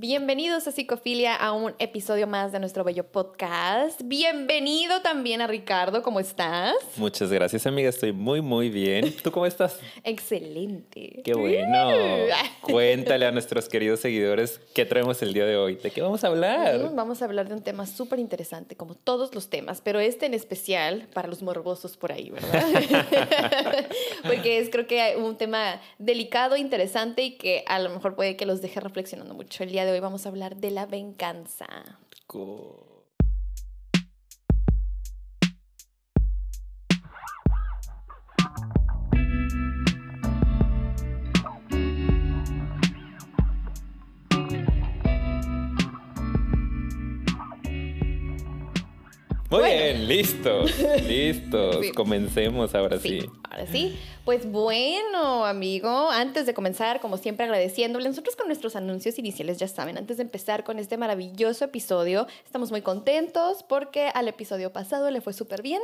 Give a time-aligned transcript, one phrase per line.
[0.00, 4.00] Bienvenidos a Psicofilia, a un episodio más de nuestro bello podcast.
[4.04, 6.76] Bienvenido también a Ricardo, ¿cómo estás?
[6.94, 7.88] Muchas gracias, amiga.
[7.88, 9.12] Estoy muy, muy bien.
[9.24, 9.80] ¿Tú cómo estás?
[10.04, 11.20] Excelente.
[11.24, 11.90] Qué bueno.
[12.60, 15.74] Cuéntale a nuestros queridos seguidores qué traemos el día de hoy.
[15.74, 16.78] ¿De qué vamos a hablar?
[16.78, 20.26] Mm, Vamos a hablar de un tema súper interesante, como todos los temas, pero este
[20.26, 22.62] en especial para los morbosos por ahí, ¿verdad?
[24.22, 28.46] Porque es creo que un tema delicado, interesante y que a lo mejor puede que
[28.46, 29.64] los deje reflexionando mucho.
[29.64, 31.66] El día de hoy vamos a hablar de la venganza.
[49.50, 49.66] Muy Bueno.
[49.66, 50.70] bien, listos,
[51.08, 51.86] listos.
[51.86, 51.92] Sí.
[51.92, 53.20] Comencemos ahora sí.
[53.50, 53.96] Ahora sí,
[54.28, 59.68] pues bueno, amigo, antes de comenzar, como siempre, agradeciéndole, nosotros con nuestros anuncios iniciales, ya
[59.68, 65.10] saben, antes de empezar con este maravilloso episodio, estamos muy contentos porque al episodio pasado
[65.10, 65.80] le fue súper bien.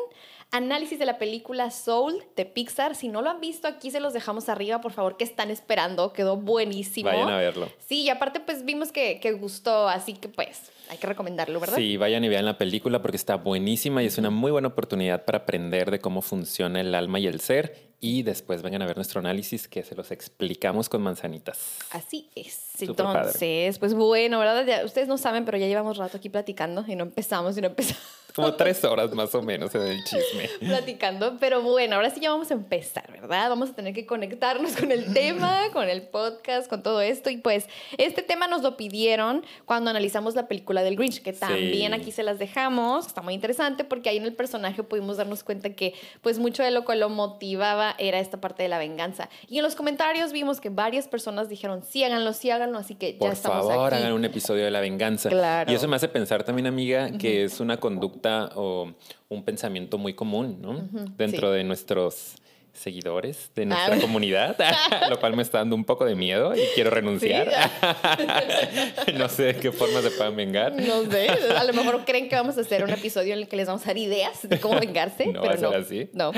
[0.51, 4.13] Análisis de la película Soul de Pixar, si no lo han visto, aquí se los
[4.13, 7.09] dejamos arriba, por favor, que están esperando, quedó buenísimo.
[7.09, 7.71] Vayan a verlo.
[7.89, 11.77] Sí, y aparte, pues vimos que, que gustó, así que pues hay que recomendarlo, ¿verdad?
[11.77, 15.25] Sí, vayan y vean la película porque está buenísima y es una muy buena oportunidad
[15.25, 17.94] para aprender de cómo funciona el alma y el ser.
[18.07, 21.79] Y después vengan a ver nuestro análisis que se los explicamos con manzanitas.
[21.91, 22.61] Así es.
[22.75, 22.87] Padre.
[22.91, 24.67] Entonces, pues bueno, ¿verdad?
[24.67, 27.69] Ya- ustedes no saben, pero ya llevamos rato aquí platicando y no empezamos y no
[27.69, 28.03] empezamos
[28.35, 30.51] Como tres horas más o menos en el chisme.
[30.69, 31.39] platicando.
[31.41, 33.49] Pero bueno, ahora sí ya vamos a empezar, ¿verdad?
[33.49, 37.31] Vamos a tener que conectarnos con el tema, con el podcast, con todo esto.
[37.31, 37.67] Y pues
[37.97, 42.01] este tema nos lo pidieron cuando analizamos la película del Grinch, que también Sí.
[42.01, 43.07] aquí se las dejamos.
[43.07, 46.71] Está muy interesante porque ahí en el personaje pudimos darnos cuenta que pues mucho de
[46.71, 49.29] lo que lo motivaba era esta parte de la venganza.
[49.49, 52.79] Y en los comentarios vimos que varias personas dijeron, sí, háganlo, sí, háganlo.
[52.79, 54.03] Así que ya Por estamos favor, aquí.
[54.03, 55.31] hagan un episodio de la venganza.
[55.31, 55.73] Claro.
[55.73, 58.93] Y eso me hace pensar también, amiga, que es una conducta o
[59.31, 60.89] un pensamiento muy común, ¿no?
[61.17, 62.35] Dentro de nuestros
[62.75, 64.01] seguidores, de nuestra Ah.
[64.01, 64.57] comunidad,
[65.11, 67.51] lo cual me está dando un poco de miedo y quiero renunciar.
[69.15, 70.73] no sé de qué forma se puedan vengar.
[70.75, 73.57] No sé, a lo mejor creen que vamos a hacer un episodio en el que
[73.57, 75.71] les vamos a dar ideas de cómo vengarse, No pero no.
[75.71, 76.09] así.
[76.13, 76.33] No.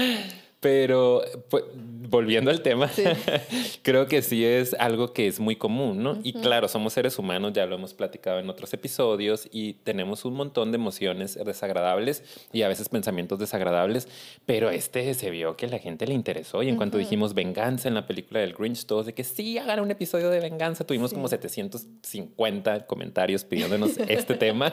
[0.61, 1.65] Pero pues,
[2.09, 3.05] volviendo al tema, Sí.
[3.83, 6.19] creo que sí es algo que es muy común, ¿no?
[6.22, 10.34] Y claro, somos seres humanos, ya lo hemos platicado en otros episodios y tenemos un
[10.34, 12.22] montón de emociones desagradables
[12.53, 14.09] y a veces pensamientos desagradables,
[14.47, 17.94] pero este se vio que la gente le interesó y en cuanto dijimos venganza en
[17.94, 21.28] la película del Grinch, todos de que sí, hagan un episodio de venganza, tuvimos como
[21.28, 24.73] 750 comentarios pidiéndonos este tema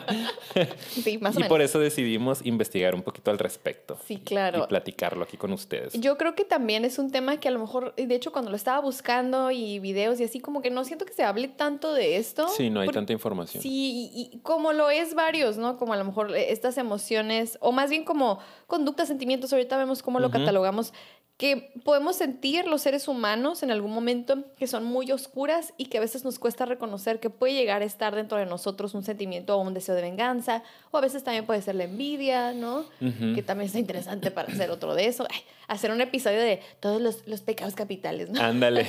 [1.02, 1.48] Sí, más o y menos.
[1.48, 4.64] por eso decidimos investigar un poquito al respecto Sí, claro.
[4.64, 5.92] y platicarlo aquí con ustedes.
[5.94, 8.56] Yo creo que también es un tema que a lo mejor, de hecho, cuando lo
[8.56, 12.16] estaba buscando y videos y así, como que no siento que se hable tanto de
[12.16, 12.48] esto.
[12.48, 13.62] Sí, no hay tanta información.
[13.62, 15.76] Sí, y, y como lo es varios, ¿no?
[15.76, 20.02] Como a lo mejor eh, estas emociones, o más bien como conductas, sentimientos, ahorita vemos
[20.02, 20.92] cómo lo catalogamos,
[21.36, 25.98] que podemos sentir los seres humanos en algún momento que son muy oscuras y que
[25.98, 29.56] a veces nos cuesta reconocer que puede llegar a estar dentro de nosotros un sentimiento
[29.56, 30.62] o un deseo de venganza,
[30.92, 32.84] o a veces también puede ser la envidia, ¿no?
[33.00, 35.26] Que también está interesante para hacer otro de eso.
[35.28, 38.40] Ay, hacer un episodio de todos los, los pecados capitales, ¿no?
[38.40, 38.86] Ándale.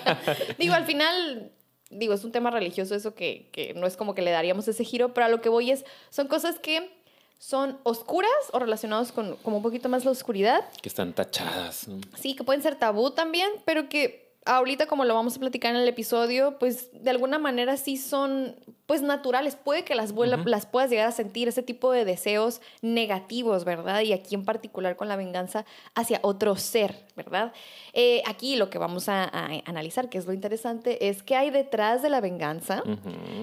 [0.58, 1.52] Digo, al final,
[1.90, 4.82] digo, es un tema religioso eso que, que no es como que le daríamos ese
[4.84, 7.01] giro, pero a lo que voy es, son cosas que
[7.42, 10.64] son oscuras o relacionados con como un poquito más la oscuridad.
[10.80, 11.88] que están tachadas.
[11.88, 11.98] ¿no?
[12.16, 15.80] Sí, que pueden ser tabú también, pero que ahorita como lo vamos a platicar en
[15.80, 19.56] el episodio, pues de alguna manera sí son pues naturales.
[19.56, 20.24] Puede que las, Ujú.
[20.44, 24.00] las puedas llegar a sentir, ese tipo de deseos negativos, ¿verdad?
[24.02, 25.64] Y aquí en particular con la venganza
[25.94, 27.52] hacia otro ser, ¿verdad?
[27.92, 31.50] Eh, aquí lo que vamos a, a analizar, que es lo interesante, es qué hay
[31.50, 32.82] detrás de la venganza.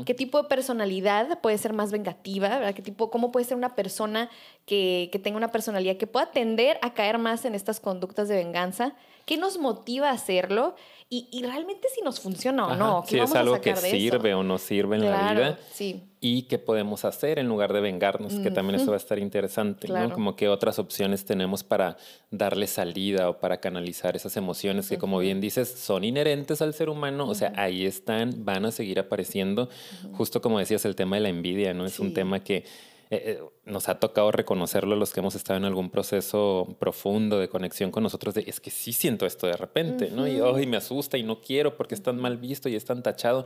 [0.06, 2.50] ¿Qué tipo de personalidad puede ser más vengativa?
[2.50, 2.74] ¿verdad?
[2.76, 4.30] ¿Qué tipo, ¿Cómo puede ser una persona
[4.66, 8.36] que, que tenga una personalidad que pueda tender a caer más en estas conductas de
[8.36, 8.94] venganza?
[9.26, 10.76] ¿Qué nos motiva a hacerlo?
[11.12, 13.04] Y, y realmente si nos funciona o Ajá, no.
[13.04, 13.82] ¿Qué Si es a algo que eso?
[13.82, 15.60] sirve o no sirve en la vida.
[15.74, 16.04] Sí.
[16.22, 19.88] Y qué podemos hacer en lugar de vengarnos, que también eso va a estar interesante,
[19.88, 20.10] Claro.
[20.10, 20.14] ¿no?
[20.14, 21.98] Como qué otras opciones tenemos para
[22.30, 26.90] darle salida o para canalizar esas emociones que, como bien dices, son inherentes al ser
[26.90, 29.70] humano, o sea, ahí están, van a seguir apareciendo.
[30.14, 31.86] Justo como decías, el tema de la envidia, ¿no?
[31.86, 32.02] Es Sí.
[32.04, 32.66] un tema que
[33.12, 37.50] eh, eh, nos ha tocado reconocerlo los que hemos estado en algún proceso profundo de
[37.50, 40.28] conexión con nosotros, de es que sí siento esto de repente, ¿no?
[40.28, 43.02] Y hoy me asusta y no quiero porque es tan mal visto y es tan
[43.02, 43.46] tachado.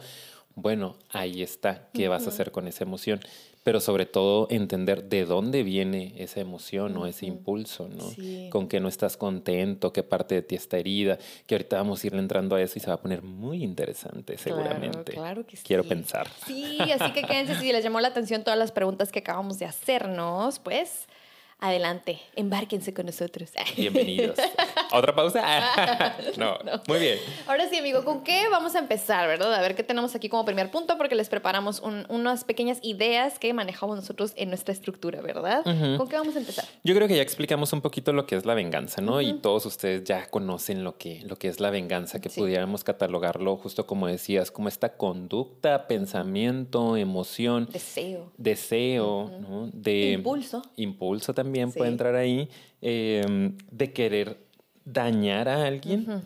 [0.56, 3.22] bueno, ahí está, ¿qué vas a hacer con esa emoción?
[3.64, 8.12] Pero sobre todo entender de dónde viene esa emoción o ese impulso, ¿no?
[8.50, 11.18] Con que no estás contento, qué parte de ti está herida,
[11.48, 14.38] que ahorita vamos a ir entrando a eso y se va a poner muy interesante
[14.38, 15.14] seguramente.
[15.14, 15.64] Claro, que sí.
[15.66, 16.28] Quiero pensar.
[16.46, 19.66] Sí, así que quédense si les llamó la atención todas las preguntas que acabamos de
[19.66, 21.08] hacernos, pues
[21.64, 23.50] Adelante, embárquense con nosotros.
[23.78, 24.38] Bienvenidos.
[24.92, 25.42] ¿Otra pausa?
[26.38, 26.58] no.
[26.90, 27.20] muy bien.
[27.48, 29.54] Ahora sí, amigo, ¿con qué vamos a empezar, verdad?
[29.54, 33.54] A ver qué tenemos aquí como primer punto, porque les preparamos unas pequeñas ideas que
[33.54, 35.64] manejamos nosotros en nuestra estructura, ¿verdad?
[35.64, 36.66] ¿Con qué vamos a empezar?
[36.84, 39.22] Yo creo que ya explicamos un poquito lo que es la venganza, ¿no?
[39.22, 43.56] Y todos ustedes ya conocen lo que, lo que es la venganza, que pudiéramos catalogarlo
[43.56, 47.70] justo como decías, como esta conducta, pensamiento, emoción.
[47.72, 48.34] Deseo.
[48.38, 49.70] Deseo, ¿no?
[49.72, 50.62] De, impulso.
[50.76, 52.50] Impulso también puede entrar ahí,
[52.82, 54.38] em, de querer
[54.86, 56.24] dañar a alguien,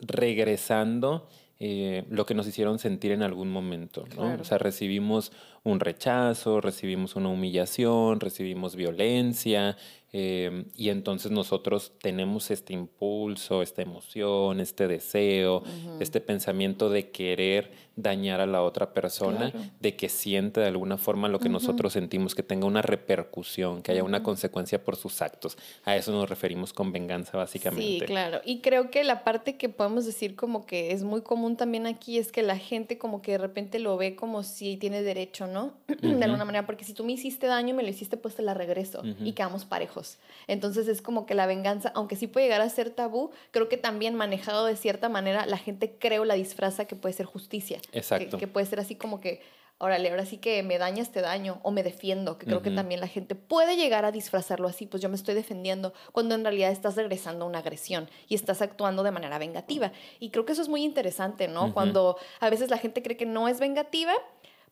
[0.00, 1.28] regresando
[1.58, 4.04] eh, lo que nos hicieron sentir en algún momento.
[4.14, 4.34] ¿no?
[4.38, 5.32] O sea, recibimos
[5.62, 9.76] un rechazo, recibimos una humillación, recibimos violencia,
[10.18, 15.62] em, y entonces nosotros tenemos este impulso, esta emoción, este deseo,
[16.00, 21.28] este pensamiento de querer dañar a la otra persona, de que siente de alguna forma
[21.28, 25.56] lo que nosotros sentimos, que tenga una repercusión, que haya una consecuencia por sus actos.
[25.84, 28.00] A eso nos referimos con venganza, básicamente.
[28.00, 28.40] Sí, claro.
[28.44, 32.18] Y creo que la parte que podemos decir como que es muy común también aquí
[32.18, 35.74] es que la gente como que de repente lo ve como si tiene derecho, ¿no?
[36.02, 38.54] De alguna manera, porque si tú me hiciste daño, me lo hiciste, pues te la
[38.54, 40.05] regreso y quedamos parejos.
[40.46, 43.76] Entonces es como que la venganza, aunque sí puede llegar a ser tabú, creo que
[43.76, 47.80] también manejado de cierta manera, la gente creo la disfraza que puede ser justicia.
[47.92, 48.38] Exacto.
[48.38, 49.40] Que, puede ser así como que,
[49.78, 53.00] órale, ahora sí que me dañas, te daño, o me defiendo, que creo que también
[53.00, 56.70] la gente puede llegar a disfrazarlo así, pues yo me estoy defendiendo, cuando en realidad
[56.70, 59.92] estás regresando a una agresión y estás actuando de manera vengativa.
[60.20, 61.74] Y creo que eso es muy interesante, ¿no?
[61.74, 64.12] Cuando a veces la gente cree que no es vengativa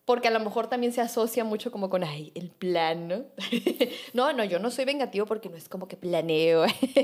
[0.05, 3.23] porque a lo mejor también se asocia mucho como con, ay, el plan, ¿no?
[4.13, 6.63] no, no, yo no soy vengativo porque no es como que planeo,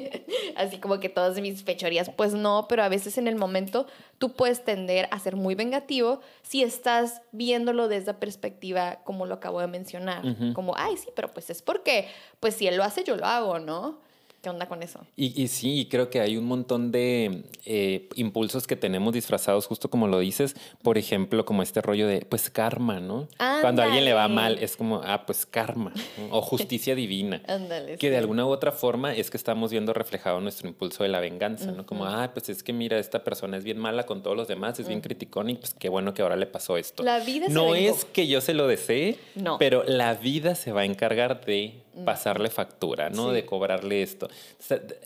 [0.55, 3.87] así como que todas mis fechorías, pues no, pero a veces en el momento
[4.19, 9.33] tú puedes tender a ser muy vengativo si estás viéndolo desde la perspectiva como lo
[9.35, 12.07] acabo de mencionar, como, ay, sí, pero pues es porque,
[12.39, 13.99] pues si él lo hace, yo lo hago, ¿no?
[14.41, 15.05] ¿Qué onda con eso?
[15.15, 19.89] Y, y sí, creo que hay un montón de eh, impulsos que tenemos disfrazados, justo
[19.91, 20.55] como lo dices.
[20.81, 23.27] Por ejemplo, como este rollo de, pues, karma, ¿no?
[23.61, 25.93] Cuando a alguien le va mal, es como, ah, pues, karma.
[26.31, 27.43] O justicia divina.
[27.47, 27.97] Ándale.
[27.97, 31.19] Que de alguna u otra forma es que estamos viendo reflejado nuestro impulso de la
[31.19, 31.85] venganza, ¿no?
[31.85, 34.79] Como, ah, pues es que mira, esta persona es bien mala con todos los demás,
[34.79, 37.03] es bien criticón y pues qué bueno que ahora le pasó esto.
[37.03, 39.59] La vida No es que yo se lo desee, no.
[39.59, 43.31] pero la vida se va a encargar de pasarle factura, ¿no?
[43.31, 44.29] De cobrarle esto.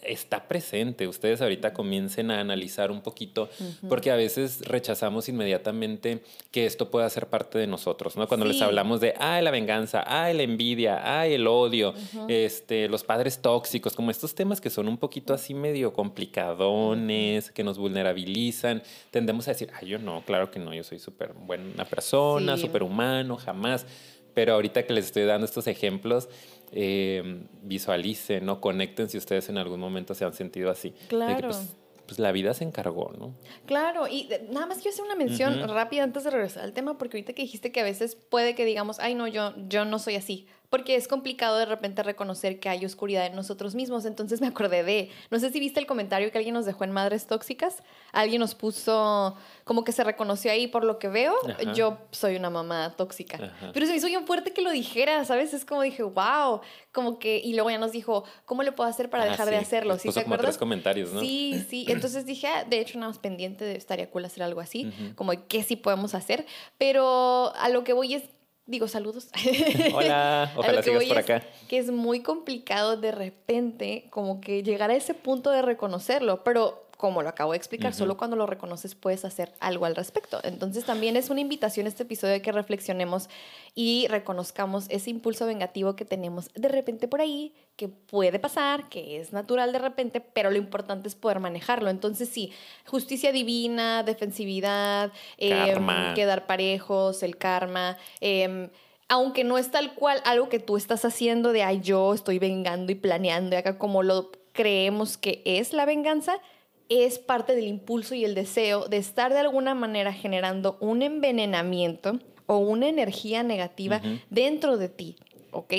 [0.04, 1.08] Está presente.
[1.08, 3.50] Ustedes ahorita comiencen a analizar un poquito,
[3.90, 6.22] porque a veces rechazamos inmediatamente
[6.52, 8.28] que esto pueda ser parte de nosotros, ¿no?
[8.28, 11.94] Cuando les hablamos de, ay, la venganza, ay, la envidia, ay, el odio,
[12.28, 17.64] este, los padres tóxicos, como estos temas que son un poquito así medio complicadones, que
[17.64, 21.86] nos vulnerabilizan, tendemos a decir, ay, yo no, claro que no, yo soy súper buena
[21.86, 23.86] persona, súper humano, jamás.
[24.34, 26.28] Pero ahorita que les estoy dando estos ejemplos,
[26.72, 28.62] eh, visualicen, ¿no?
[28.62, 30.94] Conecten si ustedes en algún momento se han sentido así.
[31.08, 31.50] Claro.
[31.50, 31.76] Pues,
[32.06, 33.34] pues, la vida se encargó, ¿no?
[33.66, 37.18] Claro, y nada más quiero hacer una mención rápida antes de regresar al tema, porque
[37.18, 40.16] ahorita que dijiste que a veces puede que digamos, ay, no, yo, yo no soy
[40.16, 44.04] así porque es complicado de repente reconocer que hay oscuridad en nosotros mismos.
[44.04, 46.92] Entonces me acordé de, no sé si viste el comentario que alguien nos dejó en
[46.92, 47.82] Madres Tóxicas,
[48.12, 51.34] alguien nos puso como que se reconoció ahí por lo que veo,
[51.74, 53.54] yo soy una mamá tóxica.
[53.74, 55.54] Pero se me hizo bien fuerte que lo dijera, ¿sabes?
[55.54, 56.60] Es como dije, wow,
[56.92, 59.56] como que, y luego ya nos dijo, ¿cómo le puedo hacer para ah, dejar de
[59.56, 59.98] hacerlo?
[59.98, 61.22] ¿Sí, puso como tres comentarios, ¿no?
[61.22, 61.86] Sí, sí.
[61.90, 65.32] Entonces dije, ah, de hecho, nada más pendiente, de, estaría cool hacer algo así, como
[65.32, 66.46] de qué sí podemos hacer.
[66.78, 68.24] Pero a lo que voy es
[68.66, 69.30] digo saludos.
[69.94, 71.44] Hola, ojalá sigas por acá.
[71.68, 76.85] que es muy complicado de repente como que llegar a ese punto de reconocerlo, pero
[76.98, 80.40] como lo acabo de explicar, solo cuando lo reconoces puedes hacer algo al respecto.
[80.44, 83.30] Entonces también es una invitación este episodio de que reflexionemos
[83.74, 89.20] y reconozcamos ese impulso vengativo que tenemos de repente por ahí, que puede pasar, que
[89.20, 91.90] es natural de repente, pero lo importante es poder manejarlo.
[91.90, 92.54] Entonces sí,
[92.86, 95.76] justicia divina, defensividad, eh,
[96.16, 97.98] quedar parejos, el karma.
[98.22, 98.70] Em,
[99.08, 102.92] aunque no es tal cual algo que tú estás haciendo de, ay, yo estoy vengando
[102.92, 106.40] y planeando, y acá como lo creemos que es la venganza,
[106.90, 112.20] es parte del impulso y el deseo de estar de alguna manera generando un envenenamiento
[112.46, 115.16] o una energía negativa dentro de ti,
[115.52, 115.74] ¿ok?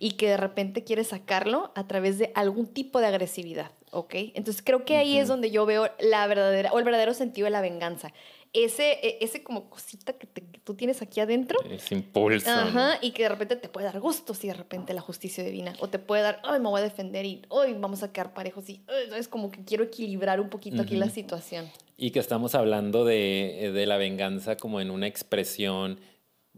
[0.00, 4.14] Y que de repente quieres sacarlo a través de algún tipo de agresividad, ¿ok?
[4.34, 7.50] Entonces creo que ahí es donde yo veo la verdadera o el verdadero sentido de
[7.50, 8.12] la venganza.
[8.52, 11.58] Ese, e, ese como cosita que, tú tienes aquí adentro.
[11.70, 12.50] Ese impulso.
[12.50, 15.74] Ajá, y que de repente te puede dar gusto si de repente la justicia divina,
[15.80, 18.68] o te puede dar, ay, me voy a defender y hoy vamos a quedar parejos
[18.68, 18.82] y
[19.16, 21.70] es como que quiero equilibrar un poquito aquí la situación.
[21.96, 25.98] Y que estamos hablando de, de la venganza como en una expresión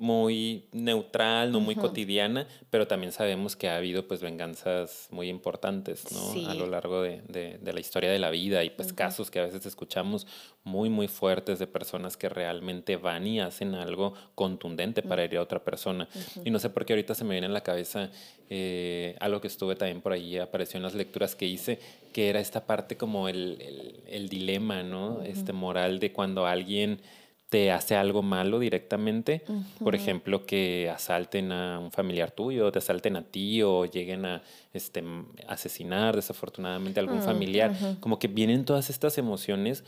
[0.00, 6.10] muy neutral, no muy cotidiana, pero también sabemos que ha habido pues venganzas muy importantes,
[6.10, 6.48] ¿no?
[6.48, 9.44] A lo largo de, de, la historia de la vida y pues casos que a
[9.44, 10.26] veces escuchamos
[10.64, 15.42] muy, muy fuertes de personas que realmente van y hacen algo contundente para herir a
[15.42, 16.08] otra persona.
[16.46, 18.10] Y no sé por qué ahorita se me viene en la cabeza
[18.48, 21.78] eh, algo que estuve también por ahí, apareció en las lecturas que hice,
[22.14, 25.22] que era esta parte como el, el, el dilema, ¿no?
[25.22, 27.02] Este moral de cuando alguien
[27.50, 29.42] te hace algo malo directamente,
[29.82, 34.42] por ejemplo, que asalten a un familiar tuyo, te asalten a ti o lleguen a
[34.72, 35.02] este,
[35.48, 39.82] asesinar desafortunadamente a algún mm, familiar, como que vienen todas estas emociones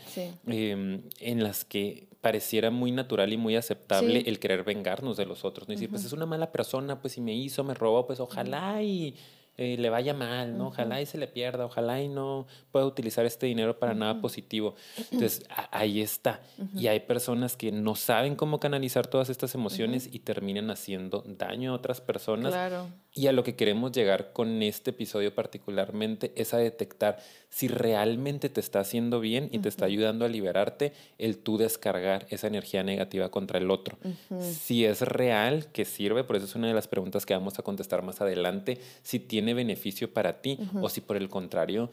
[0.45, 5.45] em, en las que pareciera muy natural y muy aceptable el querer vengarnos de los
[5.45, 5.73] otros, ¿no?
[5.73, 8.83] Y decir, pues es una mala persona, pues si me hizo, me robó, pues ojalá
[8.83, 9.15] y
[9.55, 10.67] eh, le vaya mal, ¿no?
[10.67, 14.75] Ojalá y se le pierda, ojalá y no pueda utilizar este dinero para nada positivo.
[14.97, 16.41] Entonces, ahí está.
[16.75, 21.71] Y hay personas que no saben cómo canalizar todas estas emociones y terminan haciendo daño
[21.71, 22.51] a otras personas.
[22.51, 22.87] Claro.
[23.15, 27.19] Y a lo que queremos llegar con este episodio particularmente es a detectar
[27.49, 32.25] si realmente te está haciendo bien y te está ayudando a liberarte el tú descargar
[32.31, 33.99] esa energía negativa contra el otro.
[34.41, 37.61] Si es real que sirve, por eso es una de las preguntas que vamos a
[37.61, 41.89] contestar más adelante, si tiene beneficio para ti o si por el contrario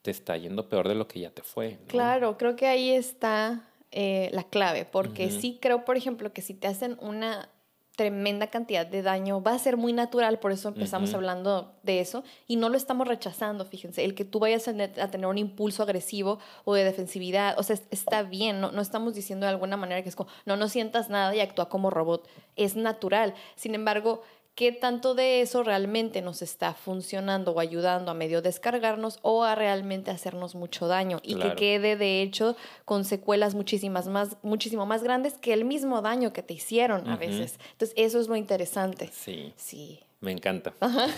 [0.00, 1.78] te está yendo peor de lo que ya te fue.
[1.88, 6.54] Claro, creo que ahí está eh, la clave, porque sí creo, por ejemplo, que si
[6.54, 7.50] te hacen una
[7.96, 12.22] tremenda cantidad de daño, va a ser muy natural, por eso empezamos hablando de eso,
[12.46, 16.38] y no lo estamos rechazando, fíjense, el que tú vayas a, tener un impulso agresivo
[16.64, 20.10] o de defensividad, o sea, está bien, no, no estamos diciendo de alguna manera que
[20.10, 24.22] es como, no, no sientas nada y actúa como robot, es natural, sin embargo,
[24.56, 29.54] qué tanto de eso realmente nos está funcionando o ayudando a medio descargarnos o a
[29.54, 35.02] realmente hacernos mucho daño y que quede de hecho con secuelas muchísimas más, muchísimo más
[35.02, 37.60] grandes que el mismo daño que te hicieron a veces.
[37.72, 39.10] Entonces, eso es lo interesante.
[39.12, 39.52] Sí.
[39.56, 40.00] Sí.
[40.20, 40.72] Me encanta.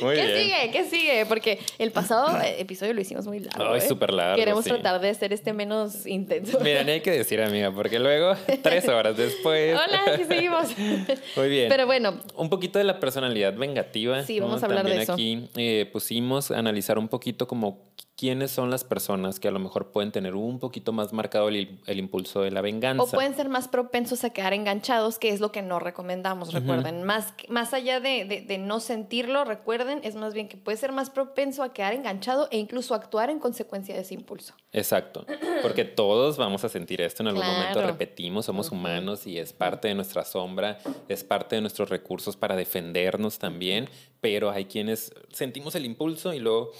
[0.00, 0.70] ¿Qué sigue?
[0.72, 1.26] ¿Qué sigue?
[1.26, 3.74] Porque el pasado episodio lo hicimos muy largo.
[3.76, 3.88] es ¿eh?
[3.88, 4.36] súper largo.
[4.36, 6.58] Queremos tratar de hacer este menos intenso.
[6.60, 9.78] Mira, ni hay que decir, amiga, porque luego, tres horas después.
[9.78, 10.76] Hola, aquí seguimos.
[11.36, 11.68] Muy bien.
[11.68, 12.20] Pero bueno.
[12.36, 14.24] Un poquito de la personalidad vengativa.
[14.24, 15.12] Sí, vamos a hablar de eso.
[15.12, 19.60] Aquí eh, pusimos a analizar un poquito como quiénes son las personas que a lo
[19.60, 23.04] mejor pueden tener un poquito más marcado el, impulso de la venganza.
[23.04, 27.04] O pueden ser más propensos a quedar enganchados, que es lo que no recomendamos, recuerden.
[27.04, 31.10] más, más allá de, de, no sentirlo, recuerden, es más bien que puede ser más
[31.10, 34.52] propenso a quedar enganchado e incluso actuar en consecuencia de ese impulso.
[34.72, 35.24] Exacto,
[35.62, 39.86] porque todos vamos a sentir esto en algún momento, repetimos, somos humanos y es parte
[39.86, 43.88] de nuestra sombra, es parte de nuestros recursos para defendernos también,
[44.20, 46.72] pero hay quienes sentimos el impulso y luego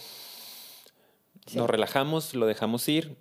[1.54, 3.16] nos relajamos, lo dejamos ir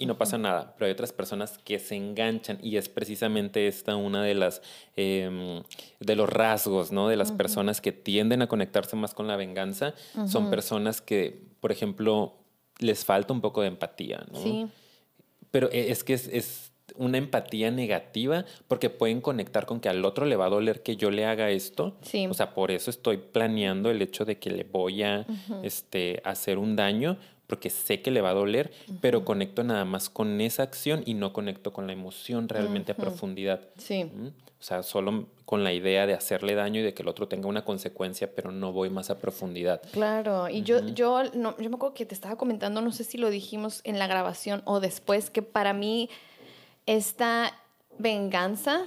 [0.00, 0.74] y no pasa nada.
[0.76, 4.62] Pero hay otras personas que se enganchan y es precisamente esta una de las
[4.96, 5.62] em,
[6.00, 7.08] de los rasgos, ¿no?
[7.08, 9.94] De las personas que tienden a conectarse más con la venganza.
[10.26, 12.34] Son personas que, por ejemplo,
[12.78, 14.42] les falta un poco de empatía, ¿no?
[14.42, 14.66] Sí.
[15.50, 20.26] Pero e, es que es, una empatía negativa porque pueden conectar con que al otro
[20.26, 21.96] le va a doler que yo le haga esto.
[22.02, 22.26] Sí.
[22.26, 25.26] O sea, por eso estoy planeando el hecho de que le voy a
[25.62, 27.18] este, hacer un daño
[27.50, 31.14] porque sé que le va a doler, pero conecto nada más con esa acción y
[31.14, 33.60] no conecto con la emoción realmente a profundidad.
[33.76, 34.04] Sí.
[34.04, 37.48] O sea, solo con la idea de hacerle daño y de que el otro tenga
[37.48, 39.82] una consecuencia, pero no voy más a profundidad.
[39.90, 43.18] Claro, y yo, yo, no, yo me acuerdo que te estaba comentando, no sé si
[43.18, 46.08] lo dijimos en la grabación o después, que para mí
[46.86, 47.52] esta
[47.98, 48.84] venganza,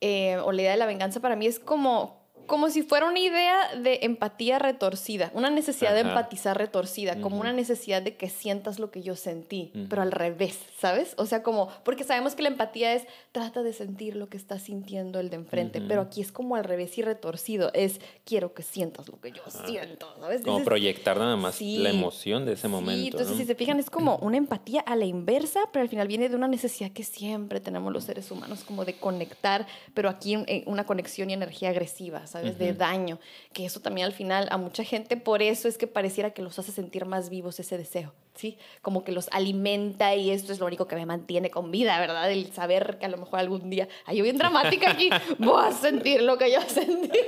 [0.00, 3.18] eh, o la idea de la venganza para mí es como como si fuera una
[3.18, 8.78] idea de empatía retorcida, una necesidad de empatizar retorcida, como una necesidad de que sientas
[8.78, 11.14] lo que yo sentí, pero al revés, ¿sabes?
[11.16, 14.58] O sea, como, porque sabemos que la empatía es, trata de sentir lo que está
[14.58, 18.62] sintiendo el de enfrente, pero aquí es como al revés y retorcido, es, quiero que
[18.62, 20.42] sientas lo que yo siento, ¿sabes?
[20.42, 23.00] Como proyectar nada más la emoción de ese momento.
[23.00, 26.08] Sí, entonces si se fijan, es como una empatía a la inversa, pero al final
[26.08, 30.36] viene de una necesidad que siempre tenemos los seres humanos, como de conectar, pero aquí
[30.66, 32.58] una conexión y energía agresiva, ¿sabes?
[32.58, 33.20] De daño,
[33.52, 36.58] que eso también al final a mucha gente, por eso es que pareciera que los
[36.58, 38.58] hace sentir más vivos ese deseo, ¿sí?
[38.82, 42.28] Como que los alimenta y esto es lo único que me mantiene con vida, ¿verdad?
[42.32, 45.70] El saber que a lo mejor algún día, ay, yo bien dramática aquí, voy a
[45.70, 47.20] sentir lo que yo sentí.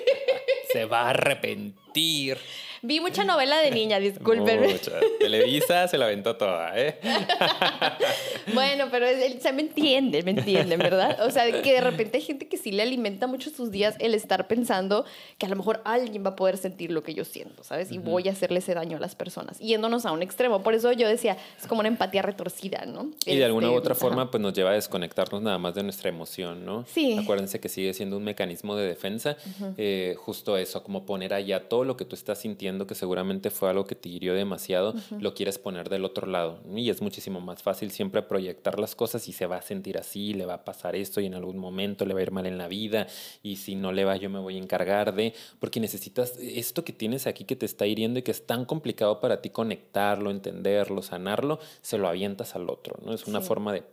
[0.73, 2.39] Se va a arrepentir.
[2.87, 4.69] Vi mucha novela de niña, discúlpenme.
[4.69, 4.93] Mucha.
[5.19, 7.01] Televisa se la aventó toda, ¿eh?
[8.55, 9.07] bueno, pero
[9.41, 11.19] se me entiende, me entienden, ¿verdad?
[11.27, 14.15] O sea, que de repente hay gente que sí le alimenta mucho sus días el
[14.15, 15.05] estar pensando
[15.39, 17.91] que a lo mejor alguien va a poder sentir lo que yo siento, ¿sabes?
[17.91, 20.63] Y voy a hacerle ese daño a las personas, yéndonos a un extremo.
[20.63, 23.11] Por eso yo decía, es como una empatía retorcida, ¿no?
[23.25, 25.83] Y de alguna u este, otra forma, pues nos lleva a desconectarnos nada más de
[25.83, 26.85] nuestra emoción, ¿no?
[26.87, 27.19] Sí.
[27.19, 29.37] Acuérdense que sigue siendo un mecanismo de defensa,
[29.77, 33.71] eh, justo eso, como poner allá todo lo que tú estás sintiendo, que seguramente fue
[33.71, 36.59] algo que te hirió demasiado, lo quieres poner del otro lado.
[36.75, 40.35] Y es muchísimo más fácil siempre proyectar las cosas y se va a sentir así,
[40.35, 42.59] le va a pasar esto y en algún momento le va a ir mal en
[42.59, 43.07] la vida
[43.43, 46.93] y si no le va yo me voy a encargar de, porque necesitas esto que
[46.93, 51.03] tienes aquí que te está hiriendo y que es tan complicado para ti conectarlo, entenderlo,
[51.03, 53.13] sanarlo, se lo avientas al otro, ¿no?
[53.13, 53.85] Es una forma de...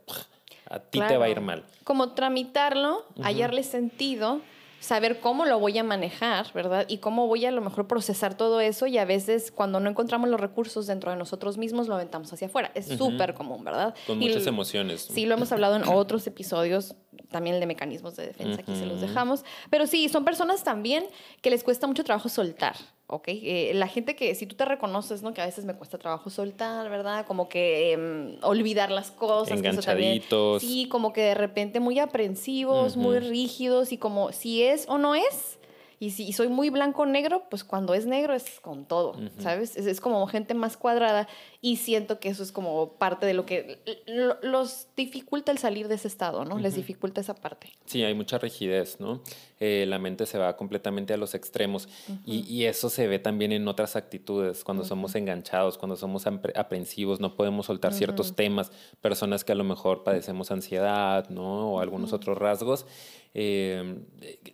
[0.66, 1.64] A ti te va a ir mal.
[1.84, 4.40] Como tramitarlo, hallarle sentido
[4.84, 6.84] saber cómo lo voy a manejar, ¿verdad?
[6.88, 10.28] Y cómo voy a, lo mejor procesar todo eso y a veces cuando no encontramos
[10.28, 12.70] los recursos dentro de nosotros mismos lo aventamos hacia afuera.
[12.74, 13.94] Es súper común, ¿verdad?
[14.06, 15.08] Con muchas emociones.
[15.10, 16.94] Sí, lo hemos hablado en otros episodios
[17.30, 19.44] también de mecanismos de defensa, aquí se los dejamos.
[19.70, 21.06] Pero sí, son personas también
[21.40, 23.28] que les cuesta mucho trabajo soltar, ¿ok?
[23.28, 25.34] Eh, la gente que, si tú te reconoces, ¿no?
[25.34, 27.26] Que a veces me cuesta trabajo soltar, ¿verdad?
[27.26, 29.56] Como que em, olvidar las cosas.
[29.56, 30.62] Enganchaditos.
[30.62, 35.14] sí, como que de repente muy aprensivos, muy rígidos y como si es o no
[35.14, 35.58] es,
[36.04, 39.76] y si soy muy blanco-negro, pues cuando es negro es con todo, ¿sabes?
[39.76, 41.28] Es, como gente más cuadrada
[41.60, 43.78] y siento que eso es como parte de lo que
[44.42, 46.58] los dificulta el salir de ese estado, ¿no?
[46.58, 47.72] Les dificulta esa parte.
[47.86, 49.22] Sí, hay mucha rigidez, ¿no?
[49.66, 51.88] Eh, la mente se va completamente a los extremos
[52.26, 57.34] y, eso se ve también en otras actitudes, cuando somos enganchados, cuando somos aprensivos, no
[57.34, 61.72] podemos soltar ciertos temas, personas que a lo mejor padecemos ansiedad, ¿no?
[61.72, 62.84] O algunos otros rasgos.
[63.36, 63.96] Eh,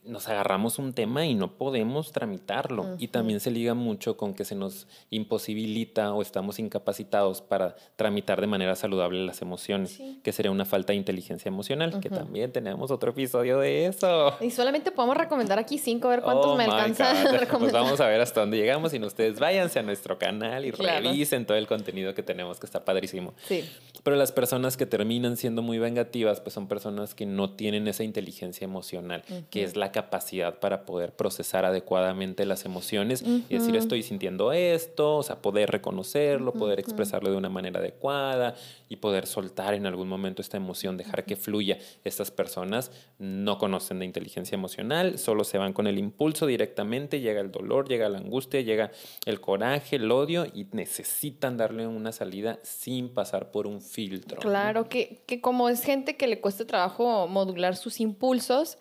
[0.05, 2.97] nos agarramos un tema y no podemos tramitarlo.
[2.99, 8.41] Y también se liga mucho con que se nos imposibilita o estamos incapacitados para tramitar
[8.41, 12.91] de manera saludable las emociones, que sería una falta de inteligencia emocional, que también tenemos
[12.91, 14.35] otro episodio de eso.
[14.41, 17.17] Y solamente podemos recomendar aquí cinco, a ver cuántos oh me alcanzan.
[17.59, 21.47] Pues vamos a ver hasta dónde llegamos y ustedes váyanse a nuestro canal y revisen
[21.47, 23.33] todo el contenido que tenemos, que está padrísimo.
[23.49, 23.65] Sí.
[24.03, 28.05] Pero las personas que terminan siendo muy vengativas, pues son personas que no tienen esa
[28.05, 34.03] inteligencia emocional, que es la capacidad para poder procesar adecuadamente las emociones y decir estoy
[34.03, 38.55] sintiendo esto, o sea, poder reconocerlo, poder expresarlo de una manera adecuada
[38.91, 41.79] y poder soltar en algún momento esta emoción, dejar que fluya.
[42.05, 44.80] Estas personas no conocen de inteligencia emocional,
[45.17, 48.91] solo se van con el impulso directamente, llega el dolor, llega la angustia, llega
[49.27, 54.41] el coraje, el odio y necesitan darle una salida sin pasar por un filtro.
[54.41, 58.79] Claro, que, que como es gente que le cuesta trabajo modular sus impulsos,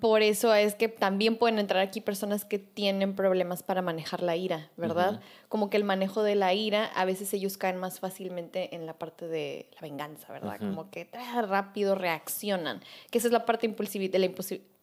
[0.00, 4.36] por eso es que también pueden entrar aquí personas que tienen problemas para manejar la
[4.36, 5.20] ira, ¿verdad?
[5.48, 8.98] Como que el manejo de la ira, a veces ellos caen más fácilmente en la
[8.98, 10.58] parte de la venganza, ¿verdad?
[10.58, 11.08] Como que
[11.48, 14.26] rápido reaccionan, que esa es la parte de la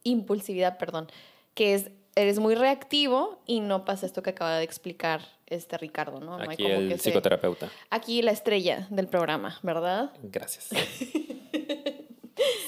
[0.02, 1.08] impulsividad, perdón,
[1.54, 6.20] que es eres muy reactivo y no pasa esto que acaba de explicar este Ricardo,
[6.20, 6.34] ¿no?
[6.34, 7.70] Aquí hay como el psicoterapeuta.
[7.90, 10.12] Aquí la estrella del programa, ¿verdad?
[10.22, 10.68] Gracias.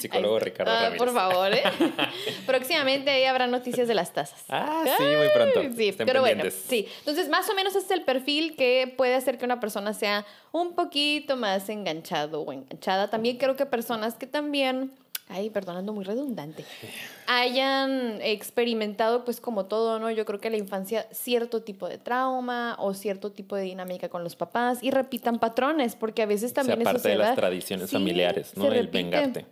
[0.07, 1.63] Psicólogo Ricardo ah, Por favor, ¿eh?
[2.47, 4.45] Próximamente ahí habrá noticias de las tasas.
[4.49, 5.77] Ah, sí, muy pronto.
[5.77, 6.89] Sí, pero bueno, sí.
[7.01, 10.25] Entonces, más o menos este es el perfil que puede hacer que una persona sea
[10.53, 13.09] un poquito más enganchado o enganchada.
[13.09, 14.93] También creo que personas que también
[15.29, 16.65] ay, perdonando muy redundante,
[17.27, 20.11] hayan experimentado pues como todo, ¿no?
[20.11, 24.23] Yo creo que la infancia cierto tipo de trauma o cierto tipo de dinámica con
[24.23, 28.57] los papás y repitan patrones, porque a veces también o parte de las tradiciones familiares,
[28.57, 28.73] ¿no?
[28.73, 29.47] El vengarte.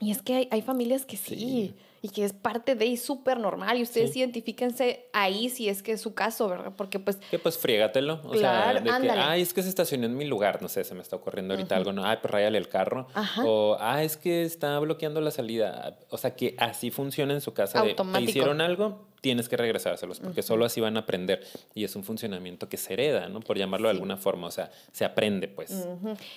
[0.00, 3.38] Y es que hay, hay familias que sí y que es parte de y súper
[3.38, 6.72] normal y ustedes identifíquense ahí si es que es su caso, ¿verdad?
[6.74, 7.16] Porque pues...
[7.30, 8.20] Que pues friégatelo.
[8.24, 10.94] O sea, de que, ay, es que se estacionó en mi lugar, no sé, se
[10.94, 12.04] me está ocurriendo ahorita algo, ¿no?
[12.04, 13.06] Ay, pues ráyale el carro.
[13.44, 15.98] O, ah, es que está bloqueando la salida.
[16.08, 17.82] O sea, que así funciona en su casa.
[17.82, 19.09] De, ¿Te hicieron algo?
[19.20, 21.44] Tienes que regresárselos, porque solo así van a aprender.
[21.74, 23.40] Y es un funcionamiento que se hereda, ¿no?
[23.40, 25.86] Por llamarlo de alguna forma, o sea, se aprende, pues.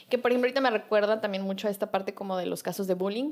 [0.10, 2.88] Que por ejemplo, ahorita me recuerda también mucho a esta parte como de los casos
[2.88, 3.32] de bullying,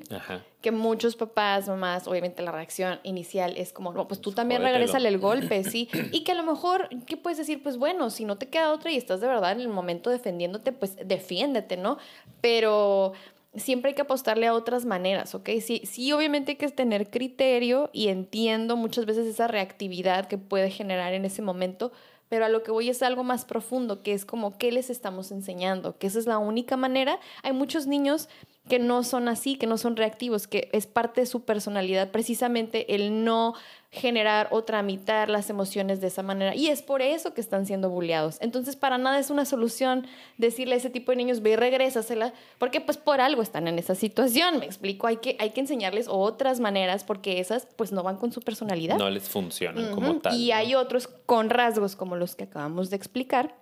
[0.62, 5.10] que muchos papás, mamás, obviamente la reacción inicial es como, no, pues tú también regresale
[5.10, 5.90] el golpe, sí.
[6.12, 7.62] Y que a lo mejor, ¿qué puedes decir?
[7.62, 10.72] Pues bueno, si no te queda otra y estás de verdad en el momento defendiéndote,
[10.72, 11.98] pues defiéndete, ¿no?
[12.42, 13.14] Pero
[13.56, 15.50] siempre hay que apostarle a otras maneras, ¿ok?
[15.62, 20.70] Sí, sí, obviamente hay que tener criterio y entiendo muchas veces esa reactividad que puede
[20.70, 21.92] generar en ese momento,
[22.30, 25.32] pero a lo que voy es algo más profundo, que es como qué les estamos
[25.32, 27.20] enseñando, que esa es la única manera.
[27.44, 28.30] Hay muchos niños
[28.70, 32.96] que no son así, que no son reactivos, que es parte de su personalidad, precisamente
[32.96, 33.54] el no
[33.92, 36.56] generar o tramitar las emociones de esa manera.
[36.56, 38.38] Y es por eso que están siendo bulleados.
[38.40, 42.34] Entonces, para nada es una solución decirle a ese tipo de niños, ve y regrésasela,
[42.58, 46.08] porque pues por algo están en esa situación, me explico, hay que, hay que enseñarles
[46.10, 48.98] otras maneras porque esas pues no van con su personalidad.
[48.98, 50.36] No les funcionan como tal.
[50.36, 53.56] Y hay otros con rasgos como los que acabamos de explicar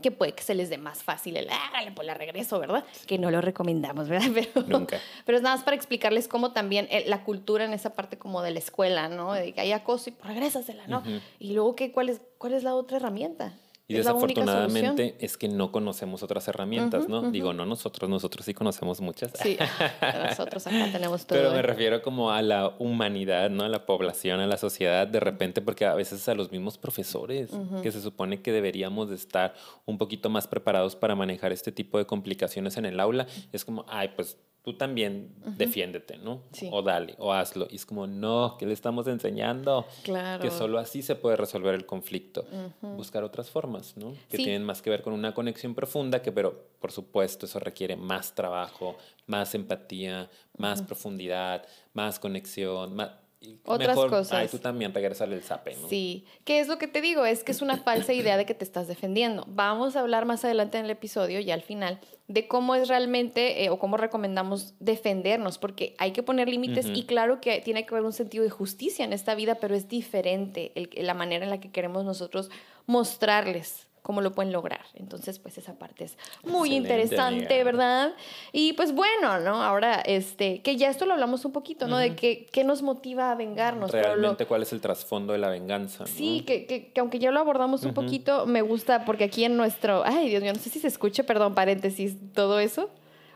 [0.00, 2.84] que puede que se les dé más fácil el, hágale, pues la regreso, ¿verdad?
[3.06, 4.30] Que no lo recomendamos, ¿verdad?
[4.54, 4.98] Pero, Nunca.
[5.24, 8.42] Pero es nada más para explicarles cómo también eh, la cultura en esa parte como
[8.42, 9.32] de la escuela, ¿no?
[9.32, 11.02] De que hay acoso y pues regrésasela, ¿no?
[11.38, 13.52] Y luego, ¿qué, cuál, es, ¿cuál es la otra herramienta?
[13.90, 17.30] Y desafortunadamente es que no conocemos otras herramientas, ¿no?
[17.30, 19.32] Digo, no nosotros, nosotros sí conocemos muchas.
[19.34, 19.58] Sí,
[20.28, 21.38] nosotros acá tenemos todo.
[21.38, 23.64] Pero me refiero como a la humanidad, ¿no?
[23.64, 27.50] A la población, a la sociedad, de repente, porque a veces a los mismos profesores,
[27.82, 29.54] que se supone que deberíamos de estar
[29.86, 33.84] un poquito más preparados para manejar este tipo de complicaciones en el aula, es como,
[33.88, 36.42] ay, pues tú también defiéndete, ¿no?
[36.52, 36.68] Sí.
[36.72, 37.66] O dale, o hazlo.
[37.70, 39.86] Y es como, no, ¿qué le estamos enseñando?
[40.02, 40.42] Claro.
[40.42, 42.44] Que solo así se puede resolver el conflicto.
[42.82, 44.12] Buscar otras formas, ¿no?
[44.28, 44.44] Que Sí.
[44.44, 48.34] tienen más que ver con una conexión profunda, que pero por supuesto eso requiere más
[48.34, 48.96] trabajo,
[49.26, 53.10] más empatía, más profundidad, más conexión, más...
[53.42, 54.32] y Otras mejor, cosas.
[54.32, 55.88] Ay, tú también regresarle el zape, ¿no?
[55.88, 57.24] Sí, ¿qué es lo que te digo?
[57.24, 59.44] Es que es una falsa idea de que te estás defendiendo.
[59.48, 63.64] Vamos a hablar más adelante en el episodio, ya al final, de cómo es realmente
[63.64, 67.94] eh, o cómo recomendamos defendernos, porque hay que poner límites y claro que tiene que
[67.94, 71.50] haber un sentido de justicia en esta vida, pero es diferente el- la manera en
[71.50, 72.50] la que queremos nosotros
[72.86, 74.80] mostrarles cómo lo pueden lograr.
[74.94, 77.64] Entonces, pues esa parte es muy Excelente, interesante, amiga.
[77.64, 78.12] ¿verdad?
[78.52, 79.62] Y pues bueno, ¿no?
[79.62, 81.98] Ahora, este, que ya esto lo hablamos un poquito, ¿no?
[81.98, 83.90] De que, qué nos motiva a vengarnos.
[83.90, 86.04] pero lo- Realmente, ¿cuál es el trasfondo de la venganza?
[86.04, 86.06] ¿no?
[86.06, 89.56] Sí, que, que, que aunque ya lo abordamos un poquito, me gusta porque aquí en
[89.56, 90.02] nuestro...
[90.04, 92.90] Ay, Dios mío, no sé si se escuche, perdón, paréntesis, todo eso.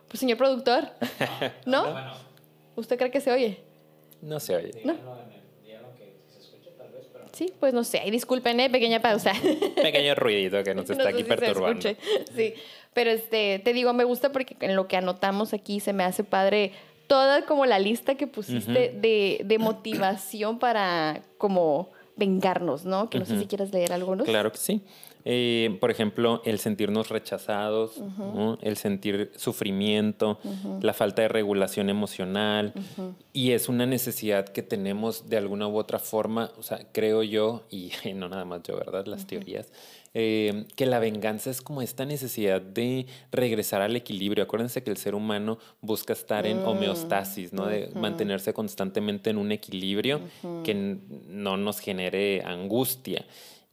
[0.08, 0.88] Pues señor productor,
[1.66, 1.84] ¿no?
[2.76, 3.60] ¿Usted cree que se oye?
[4.22, 4.82] No se oye.
[4.84, 4.94] No.
[7.34, 8.70] Sí, pues no sé, Ay, disculpen, ¿eh?
[8.70, 9.32] pequeña pausa.
[9.82, 11.88] Pequeño ruidito que nos No está sé aquí si se perturbando.
[11.88, 11.96] escuche.
[12.36, 12.54] Sí,
[12.92, 16.22] pero este, te digo, me gusta porque en lo que anotamos aquí se me hace
[16.24, 16.72] padre
[17.06, 23.10] toda como la lista que pusiste de, de motivación para como vengarnos, ¿no?
[23.10, 24.26] Que no sé si quieras leer algunos.
[24.26, 24.80] Claro que sí.
[25.26, 28.58] Eh, por ejemplo, el sentirnos rechazados, ¿no?
[28.60, 30.38] el sentir sufrimiento,
[30.82, 32.74] la falta de regulación emocional.
[33.32, 37.64] Y es una necesidad que tenemos de alguna u otra forma, o sea, creo yo,
[37.70, 39.06] y no nada más yo, ¿verdad?
[39.06, 39.72] Las teorías,
[40.16, 44.44] eh, que la venganza es como esta necesidad de regresar al equilibrio.
[44.44, 47.66] Acuérdense que el ser humano busca estar en homeostasis, ¿no?
[47.66, 50.20] De mantenerse constantemente en un equilibrio
[50.62, 53.24] que no nos genere angustia.